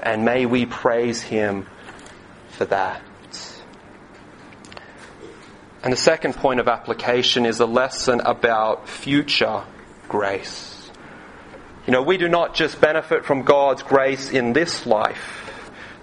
And 0.00 0.24
may 0.24 0.46
we 0.46 0.66
praise 0.66 1.20
Him 1.20 1.66
for 2.50 2.64
that. 2.66 3.02
And 5.82 5.92
the 5.92 5.96
second 5.96 6.34
point 6.34 6.60
of 6.60 6.68
application 6.68 7.44
is 7.44 7.58
a 7.58 7.66
lesson 7.66 8.20
about 8.20 8.88
future 8.88 9.64
grace. 10.08 10.90
You 11.86 11.92
know, 11.92 12.02
we 12.02 12.18
do 12.18 12.28
not 12.28 12.54
just 12.54 12.80
benefit 12.80 13.24
from 13.24 13.42
God's 13.42 13.82
grace 13.82 14.30
in 14.30 14.52
this 14.52 14.86
life, 14.86 15.50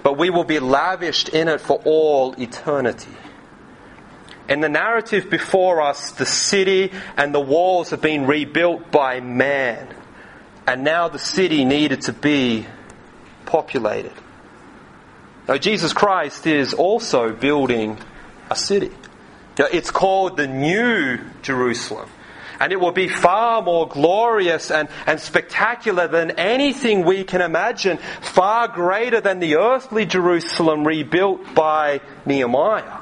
but 0.03 0.17
we 0.17 0.29
will 0.29 0.43
be 0.43 0.59
lavished 0.59 1.29
in 1.29 1.47
it 1.47 1.61
for 1.61 1.81
all 1.85 2.33
eternity. 2.33 3.11
In 4.47 4.61
the 4.61 4.69
narrative 4.69 5.29
before 5.29 5.81
us, 5.81 6.11
the 6.11 6.25
city 6.25 6.91
and 7.17 7.33
the 7.33 7.39
walls 7.39 7.89
have 7.89 8.01
been 8.01 8.27
rebuilt 8.27 8.91
by 8.91 9.19
man. 9.19 9.87
And 10.67 10.83
now 10.83 11.07
the 11.07 11.19
city 11.19 11.65
needed 11.65 12.01
to 12.03 12.13
be 12.13 12.65
populated. 13.45 14.13
Now, 15.47 15.57
Jesus 15.57 15.93
Christ 15.93 16.47
is 16.47 16.73
also 16.73 17.31
building 17.31 17.99
a 18.49 18.55
city. 18.55 18.91
It's 19.57 19.91
called 19.91 20.37
the 20.37 20.47
New 20.47 21.19
Jerusalem. 21.43 22.09
And 22.59 22.71
it 22.71 22.79
will 22.79 22.91
be 22.91 23.07
far 23.07 23.61
more 23.61 23.87
glorious 23.87 24.71
and, 24.71 24.89
and 25.05 25.19
spectacular 25.19 26.07
than 26.07 26.31
anything 26.31 27.05
we 27.05 27.23
can 27.23 27.41
imagine, 27.41 27.97
far 28.21 28.67
greater 28.67 29.21
than 29.21 29.39
the 29.39 29.55
earthly 29.55 30.05
Jerusalem 30.05 30.85
rebuilt 30.85 31.53
by 31.53 32.01
Nehemiah. 32.25 32.99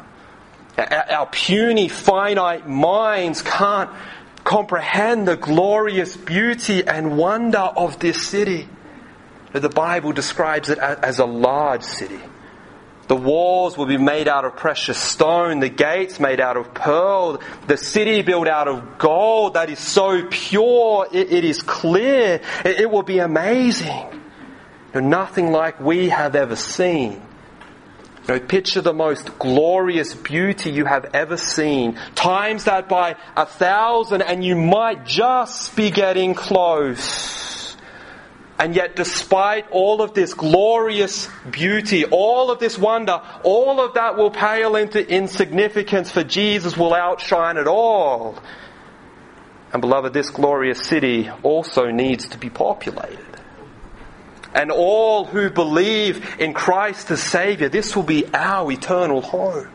Our 0.78 1.28
puny, 1.28 1.88
finite 1.88 2.68
minds 2.68 3.42
can't 3.42 3.92
comprehend 4.44 5.28
the 5.28 5.38
glorious 5.38 6.18
beauty 6.18 6.86
and 6.86 7.18
wonder 7.18 7.60
of 7.60 8.00
this 8.00 8.28
city. 8.28 8.68
The 9.54 9.70
Bible 9.70 10.14
describes 10.14 10.70
it 10.70 10.80
as 10.80 11.20
a 11.20 11.26
large 11.26 11.84
city. 11.84 12.20
The 13.08 13.16
walls 13.16 13.78
will 13.78 13.86
be 13.86 13.98
made 13.98 14.28
out 14.28 14.46
of 14.46 14.56
precious 14.56 14.98
stone, 14.98 15.60
the 15.60 15.70
gates 15.70 16.20
made 16.20 16.40
out 16.40 16.56
of 16.56 16.74
pearl, 16.74 17.42
the 17.68 17.78
city 17.78 18.22
built 18.22 18.48
out 18.48 18.68
of 18.68 18.98
gold 18.98 19.56
that 19.56 19.70
is 19.70 19.80
so 19.80 20.26
pure, 20.30 21.08
it, 21.12 21.32
it 21.32 21.44
is 21.44 21.62
clear, 21.62 22.42
it, 22.64 22.80
it 22.80 22.92
will 22.92 23.04
be 23.04 23.20
amazing. 23.20 24.22
nothing 24.96 25.52
like 25.52 25.80
we 25.82 26.10
have 26.10 26.36
ever 26.36 26.56
seen. 26.56 27.22
You 28.28 28.36
know, 28.36 28.40
picture 28.40 28.80
the 28.80 28.94
most 28.94 29.38
glorious 29.38 30.16
beauty 30.16 30.72
you 30.72 30.86
have 30.86 31.14
ever 31.14 31.36
seen. 31.36 32.00
Times 32.16 32.64
that 32.66 32.88
by 32.88 33.18
a 33.36 33.46
thousand 33.46 34.22
and 34.22 34.46
you 34.46 34.56
might 34.56 35.06
just 35.06 35.76
be 35.76 35.92
getting 35.92 36.34
close. 36.34 37.53
And 38.60 38.76
yet 38.76 38.96
despite 38.96 39.70
all 39.72 40.02
of 40.02 40.14
this 40.14 40.34
glorious 40.34 41.28
beauty, 41.50 42.06
all 42.06 42.52
of 42.52 42.60
this 42.60 42.78
wonder, 42.78 43.22
all 43.44 43.82
of 43.82 43.96
that 43.96 44.16
will 44.16 44.32
pale 44.32 44.76
into 44.76 45.06
insignificance 45.08 46.12
for 46.12 46.24
Jesus 46.24 46.78
will 46.78 46.94
outshine 46.94 47.58
it 47.58 47.68
all. 47.68 48.38
And 49.74 49.82
beloved, 49.82 50.14
this 50.14 50.30
glorious 50.30 50.80
city 50.86 51.30
also 51.42 51.90
needs 51.90 52.30
to 52.30 52.38
be 52.38 52.50
populated 52.50 53.34
and 54.54 54.72
all 54.72 55.26
who 55.26 55.50
believe 55.50 56.40
in 56.40 56.54
Christ 56.54 57.10
as 57.12 57.22
Savior, 57.22 57.70
this 57.70 57.96
will 57.96 58.04
be 58.04 58.26
our 58.34 58.72
eternal 58.72 59.22
home. 59.22 59.70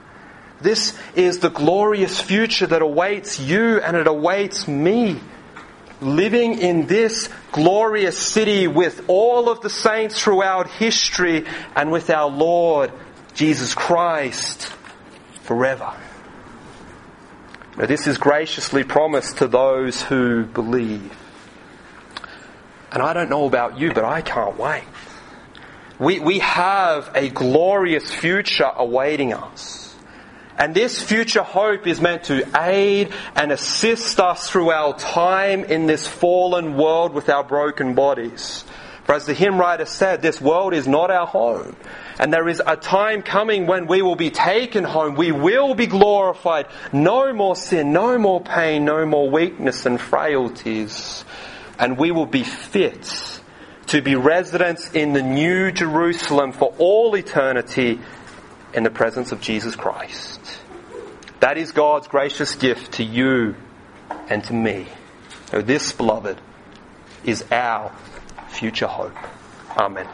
This 0.61 0.99
is 1.15 1.39
the 1.39 1.51
glorious 1.51 2.21
future 2.21 2.67
that 2.67 2.83
awaits 2.83 3.39
you 3.39 3.81
and 3.81 3.97
it 3.97 4.07
awaits 4.07 4.67
me. 4.67 5.21
Living 6.01 6.59
in 6.59 6.87
this 6.87 7.29
glorious 7.53 8.19
city 8.19 8.69
with 8.69 9.05
all 9.09 9.49
of 9.49 9.61
the 9.61 9.71
saints 9.71 10.23
throughout 10.23 10.71
history 10.71 11.45
and 11.75 11.91
with 11.91 12.09
our 12.11 12.31
Lord 12.31 12.93
Jesus 13.35 13.75
Christ 13.75 14.73
forever. 15.43 15.93
Now, 17.77 17.87
this 17.87 18.07
is 18.07 18.19
graciously 18.19 18.83
promised 18.85 19.39
to 19.39 19.47
those 19.47 20.03
who 20.03 20.45
believe. 20.45 21.17
And 22.91 23.03
I 23.03 23.13
don't 23.13 23.31
know 23.31 23.47
about 23.47 23.79
you, 23.79 23.93
but 23.93 24.05
I 24.05 24.21
can't 24.21 24.59
wait. 24.59 24.85
We, 25.99 26.21
we 26.21 26.39
have 26.41 27.11
a 27.15 27.29
glorious 27.29 28.13
future 28.13 28.71
awaiting 28.75 29.33
us. 29.33 29.88
And 30.59 30.75
this 30.75 31.01
future 31.01 31.43
hope 31.43 31.87
is 31.87 32.01
meant 32.01 32.25
to 32.25 32.47
aid 32.61 33.13
and 33.37 33.53
assist 33.53 34.19
us 34.19 34.51
through 34.51 34.71
our 34.71 34.99
time 34.99 35.65
in 35.65 35.87
this 35.87 36.07
fallen 36.07 36.77
world 36.77 37.15
with 37.15 37.29
our 37.29 37.45
broken 37.45 37.95
bodies. 37.95 38.65
For 39.05 39.15
as 39.15 39.25
the 39.25 39.33
hymn 39.33 39.59
writer 39.59 39.87
said, 39.87 40.21
this 40.21 40.41
world 40.41 40.75
is 40.75 40.87
not 40.87 41.11
our 41.11 41.27
home. 41.27 41.77
And 42.19 42.33
there 42.33 42.49
is 42.49 42.61
a 42.67 42.77
time 42.77 43.23
coming 43.23 43.67
when 43.67 43.87
we 43.87 44.03
will 44.03 44.17
be 44.17 44.31
taken 44.31 44.85
home. 44.85 45.15
We 45.15 45.33
will 45.33 45.75
be 45.75 45.87
glorified. 45.87 46.67
No 46.93 47.33
more 47.33 47.57
sin, 47.57 47.93
no 47.93 48.19
more 48.19 48.43
pain, 48.43 48.85
no 48.85 49.07
more 49.07 49.31
weakness 49.31 49.87
and 49.87 49.99
frailties 49.99 51.25
and 51.79 51.97
we 51.97 52.11
will 52.11 52.27
be 52.27 52.43
fit 52.43 53.41
to 53.87 54.03
be 54.03 54.17
residents 54.17 54.93
in 54.93 55.13
the 55.13 55.23
new 55.23 55.73
Jerusalem 55.73 56.53
for 56.53 56.75
all 56.79 57.15
eternity 57.17 58.01
in 58.75 58.83
the 58.83 58.91
presence 58.91 59.33
of 59.33 59.41
Jesus 59.41 59.77
Christ. 59.77 60.38
That 61.41 61.57
is 61.57 61.73
God's 61.73 62.09
gracious 62.09 62.57
gift 62.57 62.95
to 62.95 63.05
you 63.05 63.55
and 64.29 64.43
to 64.45 64.53
me. 64.53 64.87
this, 65.51 65.93
beloved, 65.93 66.41
is 67.25 67.45
our 67.53 67.93
future 68.49 68.87
hope. 68.89 69.17
Amen. 69.77 70.09